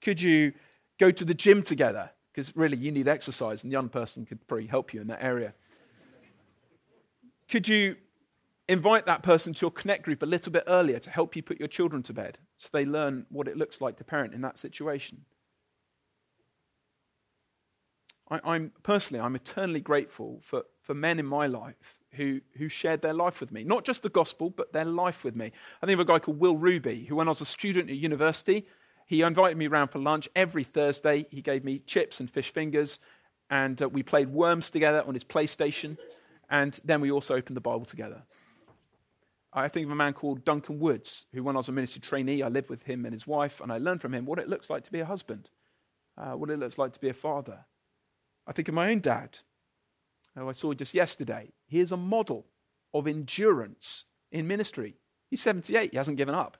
Could 0.00 0.22
you 0.22 0.54
go 0.98 1.10
to 1.10 1.24
the 1.24 1.34
gym 1.34 1.62
together 1.62 2.10
because 2.38 2.54
really 2.54 2.76
you 2.76 2.92
need 2.92 3.08
exercise, 3.08 3.64
and 3.64 3.72
the 3.72 3.72
young 3.72 3.88
person 3.88 4.24
could 4.24 4.46
probably 4.46 4.68
help 4.68 4.94
you 4.94 5.00
in 5.00 5.08
that 5.08 5.20
area. 5.20 5.52
Could 7.48 7.66
you 7.66 7.96
invite 8.68 9.06
that 9.06 9.24
person 9.24 9.52
to 9.54 9.60
your 9.62 9.72
connect 9.72 10.04
group 10.04 10.22
a 10.22 10.26
little 10.26 10.52
bit 10.52 10.62
earlier 10.68 11.00
to 11.00 11.10
help 11.10 11.34
you 11.34 11.42
put 11.42 11.58
your 11.58 11.66
children 11.66 12.00
to 12.04 12.12
bed 12.12 12.38
so 12.56 12.68
they 12.72 12.84
learn 12.84 13.26
what 13.30 13.48
it 13.48 13.56
looks 13.56 13.80
like 13.80 13.96
to 13.96 14.04
parent 14.04 14.34
in 14.34 14.40
that 14.42 14.56
situation? 14.56 15.24
I, 18.30 18.54
am 18.54 18.70
personally, 18.84 19.20
I'm 19.20 19.34
eternally 19.34 19.80
grateful 19.80 20.38
for, 20.44 20.62
for 20.82 20.94
men 20.94 21.18
in 21.18 21.26
my 21.26 21.48
life 21.48 21.96
who, 22.12 22.40
who 22.56 22.68
shared 22.68 23.02
their 23.02 23.14
life 23.14 23.40
with 23.40 23.50
me. 23.50 23.64
Not 23.64 23.84
just 23.84 24.04
the 24.04 24.10
gospel, 24.10 24.50
but 24.50 24.72
their 24.72 24.84
life 24.84 25.24
with 25.24 25.34
me. 25.34 25.50
I 25.82 25.86
think 25.86 25.98
of 25.98 26.08
a 26.08 26.12
guy 26.12 26.20
called 26.20 26.38
Will 26.38 26.56
Ruby, 26.56 27.04
who, 27.04 27.16
when 27.16 27.26
I 27.26 27.32
was 27.32 27.40
a 27.40 27.46
student 27.46 27.90
at 27.90 27.96
university, 27.96 28.64
he 29.08 29.22
invited 29.22 29.56
me 29.56 29.66
around 29.66 29.88
for 29.88 29.98
lunch 29.98 30.28
every 30.36 30.64
Thursday. 30.64 31.26
He 31.30 31.40
gave 31.40 31.64
me 31.64 31.78
chips 31.86 32.20
and 32.20 32.30
fish 32.30 32.52
fingers, 32.52 33.00
and 33.48 33.80
uh, 33.80 33.88
we 33.88 34.02
played 34.02 34.28
Worms 34.28 34.70
together 34.70 35.02
on 35.06 35.14
his 35.14 35.24
PlayStation, 35.24 35.96
and 36.50 36.78
then 36.84 37.00
we 37.00 37.10
also 37.10 37.34
opened 37.34 37.56
the 37.56 37.62
Bible 37.62 37.86
together. 37.86 38.22
I 39.50 39.68
think 39.68 39.86
of 39.86 39.92
a 39.92 39.96
man 39.96 40.12
called 40.12 40.44
Duncan 40.44 40.78
Woods, 40.78 41.24
who, 41.32 41.42
when 41.42 41.56
I 41.56 41.60
was 41.60 41.70
a 41.70 41.72
ministry 41.72 42.02
trainee, 42.02 42.42
I 42.42 42.48
lived 42.48 42.68
with 42.68 42.82
him 42.82 43.06
and 43.06 43.14
his 43.14 43.26
wife, 43.26 43.62
and 43.62 43.72
I 43.72 43.78
learned 43.78 44.02
from 44.02 44.12
him 44.12 44.26
what 44.26 44.38
it 44.38 44.46
looks 44.46 44.68
like 44.68 44.84
to 44.84 44.92
be 44.92 45.00
a 45.00 45.06
husband, 45.06 45.48
uh, 46.18 46.32
what 46.32 46.50
it 46.50 46.58
looks 46.58 46.76
like 46.76 46.92
to 46.92 47.00
be 47.00 47.08
a 47.08 47.14
father. 47.14 47.64
I 48.46 48.52
think 48.52 48.68
of 48.68 48.74
my 48.74 48.90
own 48.90 49.00
dad, 49.00 49.38
who 50.36 50.50
I 50.50 50.52
saw 50.52 50.74
just 50.74 50.92
yesterday. 50.92 51.54
He 51.66 51.80
is 51.80 51.92
a 51.92 51.96
model 51.96 52.44
of 52.92 53.06
endurance 53.06 54.04
in 54.30 54.46
ministry. 54.46 54.98
He's 55.30 55.40
78, 55.40 55.92
he 55.92 55.96
hasn't 55.96 56.18
given 56.18 56.34
up. 56.34 56.58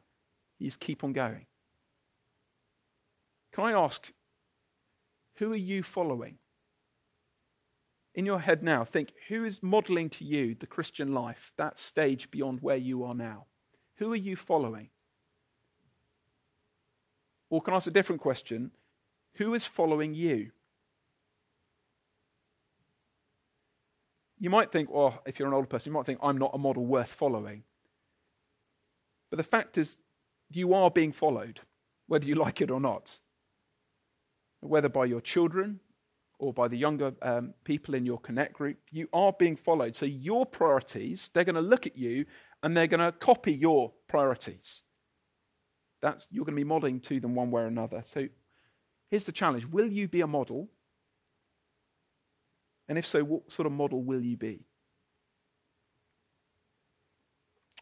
He's 0.59 0.77
keep 0.77 1.05
on 1.05 1.13
going. 1.13 1.45
Can 3.59 3.67
I 3.67 3.73
ask, 3.73 4.13
who 5.39 5.53
are 5.53 5.57
you 5.57 5.83
following? 5.83 6.39
In 8.15 8.25
your 8.25 8.39
head 8.39 8.63
now, 8.63 8.85
think 8.85 9.13
who 9.27 9.45
is 9.45 9.65
modeling 9.65 10.11
to 10.11 10.25
you 10.25 10.55
the 10.55 10.69
Christian 10.69 11.13
life, 11.13 11.53
that 11.57 11.77
stage 11.77 12.31
beyond 12.31 12.61
where 12.61 12.77
you 12.77 13.03
are 13.03 13.17
now? 13.17 13.47
Who 13.97 14.13
are 14.13 14.17
you 14.17 14.37
following? 14.37 14.91
Or 17.51 17.61
can 17.61 17.75
I 17.75 17.79
ask 17.79 17.89
a 17.89 17.91
different 17.91 18.21
question? 18.21 18.71
Who 19.39 19.55
is 19.55 19.65
following 19.65 20.15
you? 20.15 20.53
You 24.39 24.51
might 24.51 24.71
think, 24.71 24.89
well, 24.89 25.21
if 25.27 25.41
you're 25.41 25.49
an 25.49 25.55
older 25.55 25.67
person, 25.67 25.91
you 25.91 25.99
might 25.99 26.07
think, 26.07 26.21
I'm 26.23 26.39
not 26.39 26.55
a 26.55 26.59
model 26.59 26.87
worth 26.87 27.13
following. 27.13 27.65
But 29.31 29.39
the 29.39 29.43
fact 29.43 29.77
is, 29.77 29.97
you 30.49 30.75
are 30.75 30.93
being 30.93 31.11
followed, 31.11 31.63
whether 32.07 32.29
you 32.29 32.37
like 32.37 32.61
it 32.61 32.71
or 32.71 32.79
not 32.79 33.19
whether 34.61 34.89
by 34.89 35.05
your 35.05 35.21
children 35.21 35.81
or 36.39 36.53
by 36.53 36.69
the 36.69 36.77
younger 36.77 37.13
um, 37.23 37.55
people 37.65 37.95
in 37.95 38.07
your 38.07 38.19
connect 38.19 38.55
group, 38.55 38.79
you 38.91 39.09
are 39.13 39.33
being 39.33 39.57
followed. 39.57 39.95
So 39.95 40.07
your 40.07 40.47
priorities, 40.47 41.31
they're 41.33 41.45
going 41.45 41.57
to 41.57 41.61
look 41.61 41.87
at 41.87 41.97
you 41.97 42.27
and 42.63 42.77
they're 42.77 42.87
going 42.87 43.01
to 43.01 43.13
copy 43.13 43.53
your 43.53 43.93
priorities. 44.09 44.83
That's 46.01 46.29
you're 46.31 46.45
going 46.45 46.55
to 46.55 46.61
be 46.61 46.65
modeling 46.65 47.01
to 47.01 47.19
them 47.21 47.35
one 47.35 47.51
way 47.51 47.63
or 47.63 47.67
another. 47.67 48.03
So 48.05 48.29
here's 49.11 49.25
the 49.25 49.33
challenge: 49.33 49.67
Will 49.67 49.91
you 49.91 50.07
be 50.07 50.21
a 50.21 50.27
model? 50.27 50.69
And 52.89 52.97
if 52.97 53.05
so, 53.05 53.23
what 53.23 53.51
sort 53.51 53.67
of 53.67 53.73
model 53.73 54.03
will 54.03 54.23
you 54.23 54.37
be? 54.37 54.61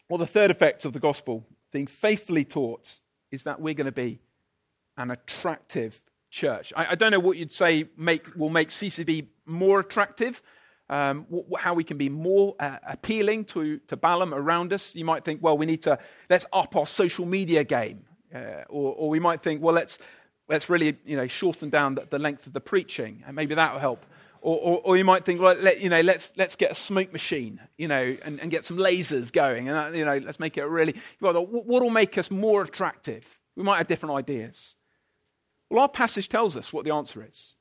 Well, 0.08 0.18
the 0.18 0.26
third 0.26 0.50
effect 0.50 0.84
of 0.84 0.92
the 0.92 1.00
gospel, 1.00 1.46
being 1.72 1.86
faithfully 1.86 2.44
taught, 2.44 3.00
is 3.30 3.42
that 3.42 3.60
we're 3.60 3.74
going 3.74 3.86
to 3.86 3.92
be 3.92 4.20
an 4.96 5.10
attractive 5.10 6.00
church. 6.30 6.72
I, 6.76 6.92
I 6.92 6.94
don't 6.94 7.10
know 7.10 7.20
what 7.20 7.36
you'd 7.36 7.52
say 7.52 7.88
make, 7.96 8.34
will 8.36 8.50
make 8.50 8.70
CCB 8.70 9.26
more 9.46 9.80
attractive, 9.80 10.42
um, 10.88 11.26
how 11.58 11.74
we 11.74 11.84
can 11.84 11.96
be 11.96 12.08
more 12.08 12.54
uh, 12.60 12.78
appealing 12.86 13.44
to, 13.46 13.78
to 13.88 13.96
Balham 13.96 14.32
around 14.32 14.72
us. 14.72 14.94
You 14.94 15.04
might 15.04 15.24
think, 15.24 15.42
well, 15.42 15.58
we 15.58 15.66
need 15.66 15.82
to, 15.82 15.98
let's 16.30 16.46
up 16.52 16.76
our 16.76 16.86
social 16.86 17.26
media 17.26 17.64
game. 17.64 18.04
Uh, 18.34 18.64
or, 18.68 18.92
or 18.94 19.08
we 19.08 19.20
might 19.20 19.42
think, 19.42 19.62
well, 19.62 19.74
let's, 19.74 19.98
let's 20.48 20.68
really 20.68 20.96
you 21.04 21.16
know, 21.16 21.26
shorten 21.26 21.70
down 21.70 21.94
the, 21.94 22.06
the 22.10 22.18
length 22.18 22.46
of 22.46 22.52
the 22.52 22.60
preaching, 22.60 23.22
and 23.26 23.34
maybe 23.34 23.54
that 23.54 23.72
will 23.72 23.80
help. 23.80 24.04
Or, 24.42 24.58
or, 24.58 24.80
or, 24.84 24.96
you 24.96 25.04
might 25.04 25.24
think, 25.24 25.40
well, 25.40 25.56
let, 25.60 25.80
you 25.80 25.88
know, 25.88 26.02
let's, 26.02 26.32
let's 26.36 26.54
get 26.54 26.70
a 26.70 26.74
smoke 26.74 27.12
machine, 27.12 27.60
you 27.78 27.88
know, 27.88 28.16
and, 28.22 28.38
and 28.40 28.50
get 28.50 28.64
some 28.64 28.76
lasers 28.76 29.32
going. 29.32 29.68
And, 29.68 29.76
uh, 29.76 29.96
you 29.96 30.04
know, 30.04 30.18
let's 30.18 30.38
make 30.38 30.56
it 30.56 30.64
really, 30.64 30.94
what 31.18 31.50
will 31.50 31.90
make 31.90 32.16
us 32.16 32.30
more 32.30 32.62
attractive? 32.62 33.24
We 33.56 33.64
might 33.64 33.78
have 33.78 33.88
different 33.88 34.14
ideas. 34.14 34.76
Well, 35.68 35.82
our 35.82 35.88
passage 35.88 36.28
tells 36.28 36.56
us 36.56 36.72
what 36.72 36.84
the 36.84 36.94
answer 36.94 37.24
is. 37.26 37.56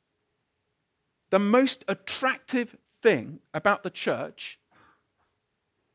The 1.32 1.40
most 1.40 1.84
attractive 1.88 2.78
thing 3.02 3.40
about 3.54 3.84
the 3.84 3.90
church 3.90 4.60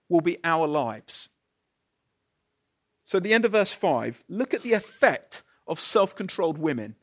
will 0.08 0.20
be 0.20 0.38
our 0.42 0.66
lives. 0.66 1.28
So, 3.04 3.18
at 3.18 3.24
the 3.24 3.32
end 3.32 3.44
of 3.44 3.52
verse 3.52 3.72
5, 3.72 4.22
look 4.28 4.52
at 4.54 4.62
the 4.62 4.72
effect 4.72 5.42
of 5.66 5.80
self 5.80 6.14
controlled 6.14 6.58
women. 6.58 6.96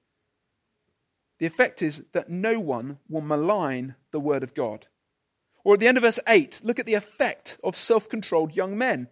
The 1.39 1.45
effect 1.45 1.81
is 1.81 2.03
that 2.13 2.29
no 2.29 2.59
one 2.59 2.99
will 3.09 3.21
malign 3.21 3.95
the 4.11 4.19
word 4.19 4.43
of 4.43 4.53
God. 4.53 4.88
Or 5.63 5.73
at 5.73 5.79
the 5.79 5.88
end 5.88 5.97
of 5.97 6.03
verse 6.03 6.19
8, 6.27 6.61
look 6.63 6.79
at 6.79 6.86
the 6.86 6.93
effect 6.93 7.57
of 7.63 7.75
self 7.75 8.09
controlled 8.09 8.55
young 8.55 8.77
men, 8.77 9.07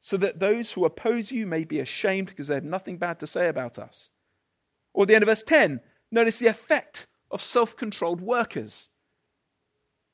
so 0.00 0.16
that 0.16 0.40
those 0.40 0.72
who 0.72 0.84
oppose 0.84 1.32
you 1.32 1.46
may 1.46 1.64
be 1.64 1.80
ashamed 1.80 2.28
because 2.28 2.48
they 2.48 2.54
have 2.54 2.64
nothing 2.64 2.98
bad 2.98 3.18
to 3.20 3.26
say 3.26 3.48
about 3.48 3.78
us. 3.78 4.10
Or 4.96 5.04
the 5.04 5.14
end 5.14 5.22
of 5.22 5.28
verse 5.28 5.42
10, 5.42 5.80
notice 6.10 6.38
the 6.38 6.46
effect 6.46 7.06
of 7.30 7.42
self 7.42 7.76
controlled 7.76 8.22
workers, 8.22 8.88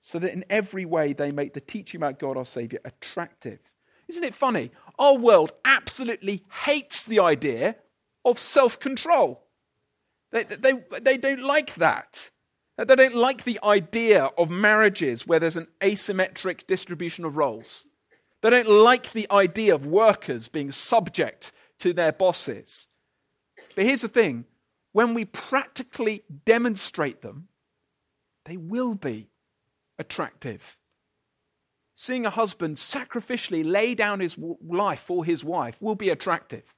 so 0.00 0.18
that 0.18 0.32
in 0.32 0.44
every 0.50 0.84
way 0.84 1.12
they 1.12 1.30
make 1.30 1.54
the 1.54 1.60
teaching 1.60 1.98
about 1.98 2.18
God 2.18 2.36
our 2.36 2.44
Savior 2.44 2.80
attractive. 2.84 3.60
Isn't 4.08 4.24
it 4.24 4.34
funny? 4.34 4.72
Our 4.98 5.14
world 5.14 5.52
absolutely 5.64 6.42
hates 6.64 7.04
the 7.04 7.20
idea 7.20 7.76
of 8.24 8.40
self 8.40 8.80
control. 8.80 9.44
They, 10.32 10.42
they, 10.42 10.72
they 11.00 11.16
don't 11.16 11.44
like 11.44 11.76
that. 11.76 12.30
They 12.76 12.96
don't 12.96 13.14
like 13.14 13.44
the 13.44 13.60
idea 13.62 14.30
of 14.36 14.50
marriages 14.50 15.28
where 15.28 15.38
there's 15.38 15.56
an 15.56 15.68
asymmetric 15.80 16.66
distribution 16.66 17.24
of 17.24 17.36
roles. 17.36 17.86
They 18.40 18.50
don't 18.50 18.68
like 18.68 19.12
the 19.12 19.30
idea 19.30 19.76
of 19.76 19.86
workers 19.86 20.48
being 20.48 20.72
subject 20.72 21.52
to 21.78 21.92
their 21.92 22.10
bosses. 22.10 22.88
But 23.76 23.84
here's 23.84 24.00
the 24.00 24.08
thing 24.08 24.46
when 24.92 25.14
we 25.14 25.24
practically 25.24 26.22
demonstrate 26.44 27.22
them, 27.22 27.48
they 28.44 28.56
will 28.56 28.94
be 28.94 29.30
attractive. 29.98 30.76
Seeing 31.94 32.26
a 32.26 32.30
husband 32.30 32.76
sacrificially 32.76 33.64
lay 33.64 33.94
down 33.94 34.20
his 34.20 34.36
life 34.66 35.00
for 35.00 35.24
his 35.24 35.44
wife 35.44 35.76
will 35.80 35.94
be 35.94 36.08
attractive. 36.10 36.74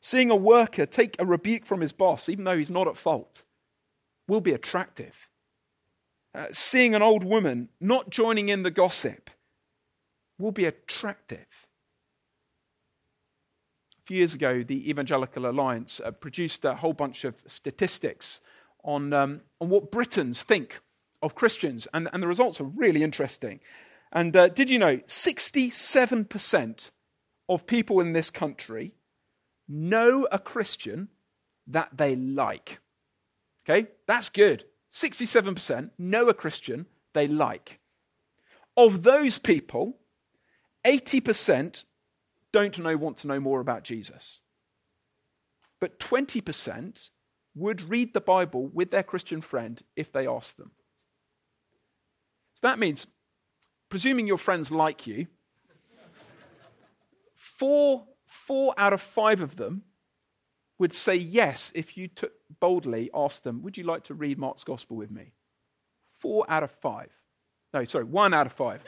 Seeing 0.00 0.30
a 0.30 0.36
worker 0.36 0.86
take 0.86 1.16
a 1.18 1.26
rebuke 1.26 1.66
from 1.66 1.80
his 1.80 1.92
boss, 1.92 2.28
even 2.28 2.44
though 2.44 2.56
he's 2.56 2.70
not 2.70 2.86
at 2.86 2.96
fault, 2.96 3.44
will 4.28 4.40
be 4.40 4.52
attractive. 4.52 5.28
Uh, 6.34 6.46
seeing 6.52 6.94
an 6.94 7.02
old 7.02 7.24
woman 7.24 7.68
not 7.80 8.10
joining 8.10 8.48
in 8.48 8.62
the 8.62 8.70
gossip 8.70 9.30
will 10.38 10.52
be 10.52 10.66
attractive. 10.66 11.47
Few 14.08 14.16
years 14.16 14.32
ago, 14.32 14.62
the 14.62 14.88
Evangelical 14.88 15.44
Alliance 15.44 16.00
uh, 16.02 16.10
produced 16.10 16.64
a 16.64 16.76
whole 16.76 16.94
bunch 16.94 17.24
of 17.24 17.34
statistics 17.46 18.40
on, 18.82 19.12
um, 19.12 19.42
on 19.60 19.68
what 19.68 19.92
Britons 19.92 20.42
think 20.42 20.80
of 21.20 21.34
Christians, 21.34 21.86
and, 21.92 22.08
and 22.10 22.22
the 22.22 22.26
results 22.26 22.58
are 22.58 22.64
really 22.64 23.02
interesting. 23.02 23.60
And 24.10 24.34
uh, 24.34 24.48
did 24.48 24.70
you 24.70 24.78
know 24.78 24.96
67% 24.96 26.90
of 27.50 27.66
people 27.66 28.00
in 28.00 28.14
this 28.14 28.30
country 28.30 28.94
know 29.68 30.26
a 30.32 30.38
Christian 30.38 31.08
that 31.66 31.90
they 31.94 32.16
like? 32.16 32.78
Okay, 33.68 33.88
that's 34.06 34.30
good. 34.30 34.64
67% 34.90 35.90
know 35.98 36.30
a 36.30 36.34
Christian 36.34 36.86
they 37.12 37.26
like. 37.26 37.78
Of 38.74 39.02
those 39.02 39.38
people, 39.38 39.98
80% 40.86 41.84
don't 42.52 42.78
know, 42.78 42.96
want 42.96 43.18
to 43.18 43.26
know 43.26 43.40
more 43.40 43.60
about 43.60 43.84
Jesus. 43.84 44.40
But 45.80 45.98
20% 45.98 47.10
would 47.54 47.88
read 47.88 48.14
the 48.14 48.20
Bible 48.20 48.68
with 48.68 48.90
their 48.90 49.02
Christian 49.02 49.40
friend 49.40 49.82
if 49.96 50.12
they 50.12 50.26
asked 50.26 50.56
them. 50.56 50.72
So 52.54 52.66
that 52.66 52.78
means, 52.78 53.06
presuming 53.88 54.26
your 54.26 54.38
friends 54.38 54.72
like 54.72 55.06
you, 55.06 55.26
four, 57.34 58.04
four 58.26 58.74
out 58.76 58.92
of 58.92 59.00
five 59.00 59.40
of 59.40 59.56
them 59.56 59.82
would 60.78 60.92
say 60.92 61.14
yes 61.14 61.72
if 61.74 61.96
you 61.96 62.08
took 62.08 62.32
boldly 62.60 63.10
asked 63.14 63.44
them, 63.44 63.62
Would 63.62 63.76
you 63.76 63.84
like 63.84 64.04
to 64.04 64.14
read 64.14 64.38
Mark's 64.38 64.64
Gospel 64.64 64.96
with 64.96 65.10
me? 65.10 65.32
Four 66.20 66.44
out 66.48 66.62
of 66.62 66.70
five. 66.70 67.10
No, 67.74 67.84
sorry, 67.84 68.04
one 68.04 68.32
out 68.34 68.46
of 68.46 68.52
five. 68.52 68.82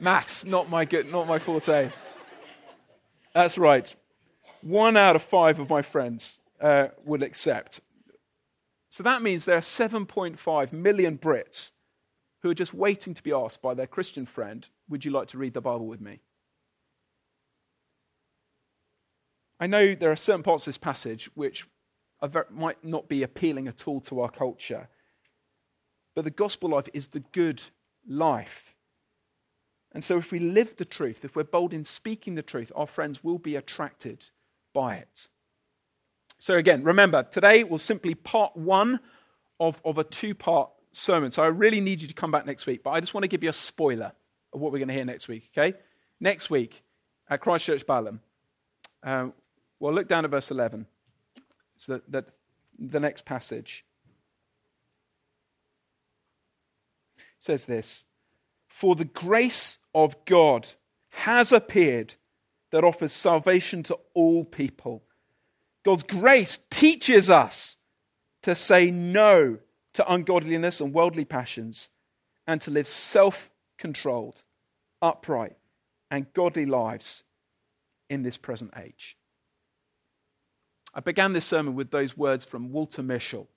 Maths, 0.00 0.44
not 0.44 0.68
my 0.68 0.84
good, 0.84 1.10
not 1.10 1.26
my 1.26 1.38
forte. 1.38 1.90
That's 3.34 3.58
right. 3.58 3.94
One 4.62 4.96
out 4.96 5.16
of 5.16 5.22
five 5.22 5.58
of 5.58 5.70
my 5.70 5.82
friends 5.82 6.40
uh, 6.60 6.88
will 7.04 7.22
accept. 7.22 7.80
So 8.88 9.02
that 9.02 9.22
means 9.22 9.44
there 9.44 9.56
are 9.56 9.60
7.5 9.60 10.72
million 10.72 11.18
Brits 11.18 11.72
who 12.42 12.50
are 12.50 12.54
just 12.54 12.72
waiting 12.72 13.14
to 13.14 13.22
be 13.22 13.32
asked 13.32 13.60
by 13.60 13.74
their 13.74 13.86
Christian 13.86 14.26
friend, 14.26 14.68
Would 14.88 15.04
you 15.04 15.10
like 15.10 15.28
to 15.28 15.38
read 15.38 15.54
the 15.54 15.60
Bible 15.60 15.86
with 15.86 16.00
me? 16.00 16.20
I 19.60 19.66
know 19.66 19.94
there 19.94 20.12
are 20.12 20.16
certain 20.16 20.42
parts 20.42 20.64
of 20.66 20.70
this 20.70 20.78
passage 20.78 21.30
which 21.34 21.66
very, 22.22 22.44
might 22.50 22.82
not 22.84 23.08
be 23.08 23.22
appealing 23.22 23.68
at 23.68 23.86
all 23.86 24.00
to 24.02 24.20
our 24.20 24.30
culture, 24.30 24.88
but 26.14 26.24
the 26.24 26.30
gospel 26.30 26.70
life 26.70 26.88
is 26.94 27.08
the 27.08 27.20
good 27.20 27.62
life. 28.08 28.74
And 29.98 30.04
so, 30.04 30.16
if 30.16 30.30
we 30.30 30.38
live 30.38 30.76
the 30.76 30.84
truth, 30.84 31.24
if 31.24 31.34
we're 31.34 31.42
bold 31.42 31.74
in 31.74 31.84
speaking 31.84 32.36
the 32.36 32.42
truth, 32.42 32.70
our 32.76 32.86
friends 32.86 33.24
will 33.24 33.36
be 33.36 33.56
attracted 33.56 34.26
by 34.72 34.94
it. 34.94 35.26
So, 36.38 36.54
again, 36.54 36.84
remember, 36.84 37.24
today 37.24 37.64
was 37.64 37.82
simply 37.82 38.14
part 38.14 38.56
one 38.56 39.00
of, 39.58 39.82
of 39.84 39.98
a 39.98 40.04
two 40.04 40.36
part 40.36 40.70
sermon. 40.92 41.32
So, 41.32 41.42
I 41.42 41.48
really 41.48 41.80
need 41.80 42.00
you 42.00 42.06
to 42.06 42.14
come 42.14 42.30
back 42.30 42.46
next 42.46 42.64
week, 42.64 42.84
but 42.84 42.90
I 42.90 43.00
just 43.00 43.12
want 43.12 43.24
to 43.24 43.28
give 43.28 43.42
you 43.42 43.50
a 43.50 43.52
spoiler 43.52 44.12
of 44.52 44.60
what 44.60 44.70
we're 44.70 44.78
going 44.78 44.86
to 44.86 44.94
hear 44.94 45.04
next 45.04 45.26
week, 45.26 45.50
okay? 45.52 45.76
Next 46.20 46.48
week 46.48 46.80
at 47.28 47.40
Christchurch 47.40 47.84
Balham, 47.84 48.20
um, 49.02 49.32
well, 49.80 49.92
look 49.92 50.06
down 50.06 50.24
at 50.24 50.30
verse 50.30 50.52
11. 50.52 50.86
So 51.76 51.94
that, 51.94 52.12
that 52.12 52.24
the 52.78 53.00
next 53.00 53.24
passage 53.24 53.84
says 57.40 57.66
this 57.66 58.04
For 58.78 58.94
the 58.94 59.06
grace 59.06 59.80
of 59.92 60.24
God 60.24 60.68
has 61.10 61.50
appeared 61.50 62.14
that 62.70 62.84
offers 62.84 63.12
salvation 63.12 63.82
to 63.82 63.98
all 64.14 64.44
people. 64.44 65.02
God's 65.84 66.04
grace 66.04 66.60
teaches 66.70 67.28
us 67.28 67.76
to 68.44 68.54
say 68.54 68.92
no 68.92 69.58
to 69.94 70.12
ungodliness 70.12 70.80
and 70.80 70.94
worldly 70.94 71.24
passions 71.24 71.90
and 72.46 72.60
to 72.60 72.70
live 72.70 72.86
self 72.86 73.50
controlled, 73.78 74.44
upright, 75.02 75.56
and 76.08 76.32
godly 76.32 76.64
lives 76.64 77.24
in 78.08 78.22
this 78.22 78.36
present 78.36 78.74
age. 78.76 79.16
I 80.94 81.00
began 81.00 81.32
this 81.32 81.46
sermon 81.46 81.74
with 81.74 81.90
those 81.90 82.16
words 82.16 82.44
from 82.44 82.70
Walter 82.70 83.02
Mischel. 83.02 83.48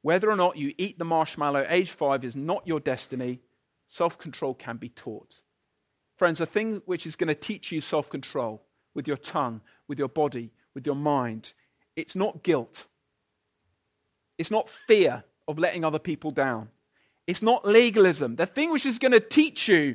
Whether 0.00 0.30
or 0.30 0.36
not 0.36 0.56
you 0.56 0.72
eat 0.78 0.98
the 0.98 1.04
marshmallow, 1.04 1.66
age 1.68 1.90
five 1.90 2.24
is 2.24 2.34
not 2.34 2.66
your 2.66 2.80
destiny. 2.80 3.42
Self 3.94 4.18
control 4.18 4.54
can 4.54 4.76
be 4.76 4.88
taught. 4.88 5.36
Friends, 6.16 6.40
a 6.40 6.46
thing 6.46 6.82
which 6.84 7.06
is 7.06 7.14
going 7.14 7.28
to 7.28 7.34
teach 7.36 7.70
you 7.70 7.80
self 7.80 8.10
control 8.10 8.64
with 8.92 9.06
your 9.06 9.16
tongue, 9.16 9.60
with 9.86 10.00
your 10.00 10.08
body, 10.08 10.50
with 10.74 10.84
your 10.84 10.96
mind, 10.96 11.52
it's 11.94 12.16
not 12.16 12.42
guilt. 12.42 12.86
It's 14.36 14.50
not 14.50 14.68
fear 14.68 15.22
of 15.46 15.60
letting 15.60 15.84
other 15.84 16.00
people 16.00 16.32
down. 16.32 16.70
It's 17.28 17.40
not 17.40 17.64
legalism. 17.64 18.34
The 18.34 18.46
thing 18.46 18.72
which 18.72 18.84
is 18.84 18.98
going 18.98 19.12
to 19.12 19.20
teach 19.20 19.68
you 19.68 19.94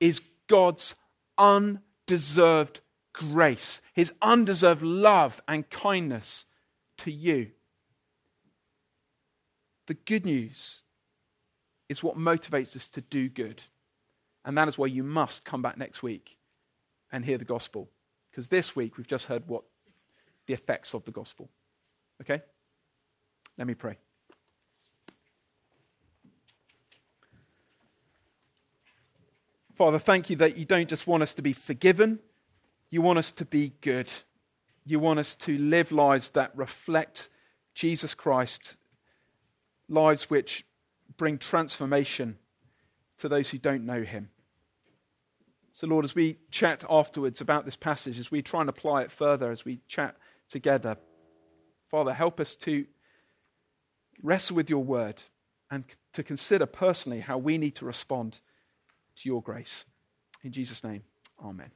is 0.00 0.20
God's 0.48 0.96
undeserved 1.38 2.80
grace, 3.12 3.82
his 3.94 4.12
undeserved 4.20 4.82
love 4.82 5.40
and 5.46 5.70
kindness 5.70 6.44
to 6.98 7.12
you. 7.12 7.52
The 9.86 9.94
good 9.94 10.26
news 10.26 10.82
is 11.92 12.02
what 12.02 12.18
motivates 12.18 12.74
us 12.74 12.88
to 12.90 13.00
do 13.00 13.28
good. 13.28 13.62
And 14.44 14.58
that 14.58 14.66
is 14.66 14.76
why 14.76 14.86
you 14.86 15.04
must 15.04 15.44
come 15.44 15.62
back 15.62 15.78
next 15.78 16.02
week 16.02 16.36
and 17.12 17.24
hear 17.24 17.38
the 17.38 17.44
gospel. 17.44 17.88
Because 18.30 18.48
this 18.48 18.74
week 18.74 18.96
we've 18.96 19.06
just 19.06 19.26
heard 19.26 19.46
what 19.46 19.62
the 20.46 20.54
effects 20.54 20.94
of 20.94 21.04
the 21.04 21.12
gospel. 21.12 21.48
Okay? 22.20 22.42
Let 23.56 23.66
me 23.66 23.74
pray. 23.74 23.98
Father, 29.76 30.00
thank 30.00 30.28
you 30.30 30.36
that 30.36 30.56
you 30.56 30.64
don't 30.64 30.88
just 30.88 31.06
want 31.06 31.22
us 31.22 31.34
to 31.34 31.42
be 31.42 31.52
forgiven 31.52 32.18
you 32.92 33.00
want 33.00 33.18
us 33.18 33.32
to 33.32 33.46
be 33.46 33.72
good. 33.80 34.12
You 34.84 35.00
want 35.00 35.18
us 35.18 35.34
to 35.36 35.56
live 35.56 35.92
lives 35.92 36.28
that 36.30 36.54
reflect 36.54 37.30
Jesus 37.74 38.12
Christ, 38.12 38.76
lives 39.88 40.28
which 40.28 40.66
bring 41.16 41.38
transformation 41.38 42.38
to 43.18 43.28
those 43.28 43.50
who 43.50 43.58
don't 43.58 43.84
know 43.84 44.02
him. 44.02 44.30
So, 45.72 45.86
Lord, 45.86 46.04
as 46.04 46.14
we 46.14 46.38
chat 46.50 46.84
afterwards 46.88 47.40
about 47.40 47.64
this 47.64 47.76
passage, 47.76 48.18
as 48.18 48.30
we 48.30 48.42
try 48.42 48.60
and 48.60 48.68
apply 48.68 49.02
it 49.02 49.12
further, 49.12 49.50
as 49.50 49.64
we 49.64 49.80
chat 49.88 50.16
together, 50.48 50.96
Father, 51.90 52.12
help 52.12 52.40
us 52.40 52.56
to 52.56 52.86
wrestle 54.22 54.56
with 54.56 54.68
your 54.68 54.84
word 54.84 55.22
and 55.70 55.84
to 56.12 56.22
consider 56.22 56.66
personally 56.66 57.20
how 57.20 57.38
we 57.38 57.56
need 57.56 57.74
to 57.76 57.86
respond 57.86 58.40
to 59.16 59.28
your 59.28 59.42
grace. 59.42 59.86
In 60.42 60.52
Jesus' 60.52 60.84
name, 60.84 61.02
amen. 61.42 61.70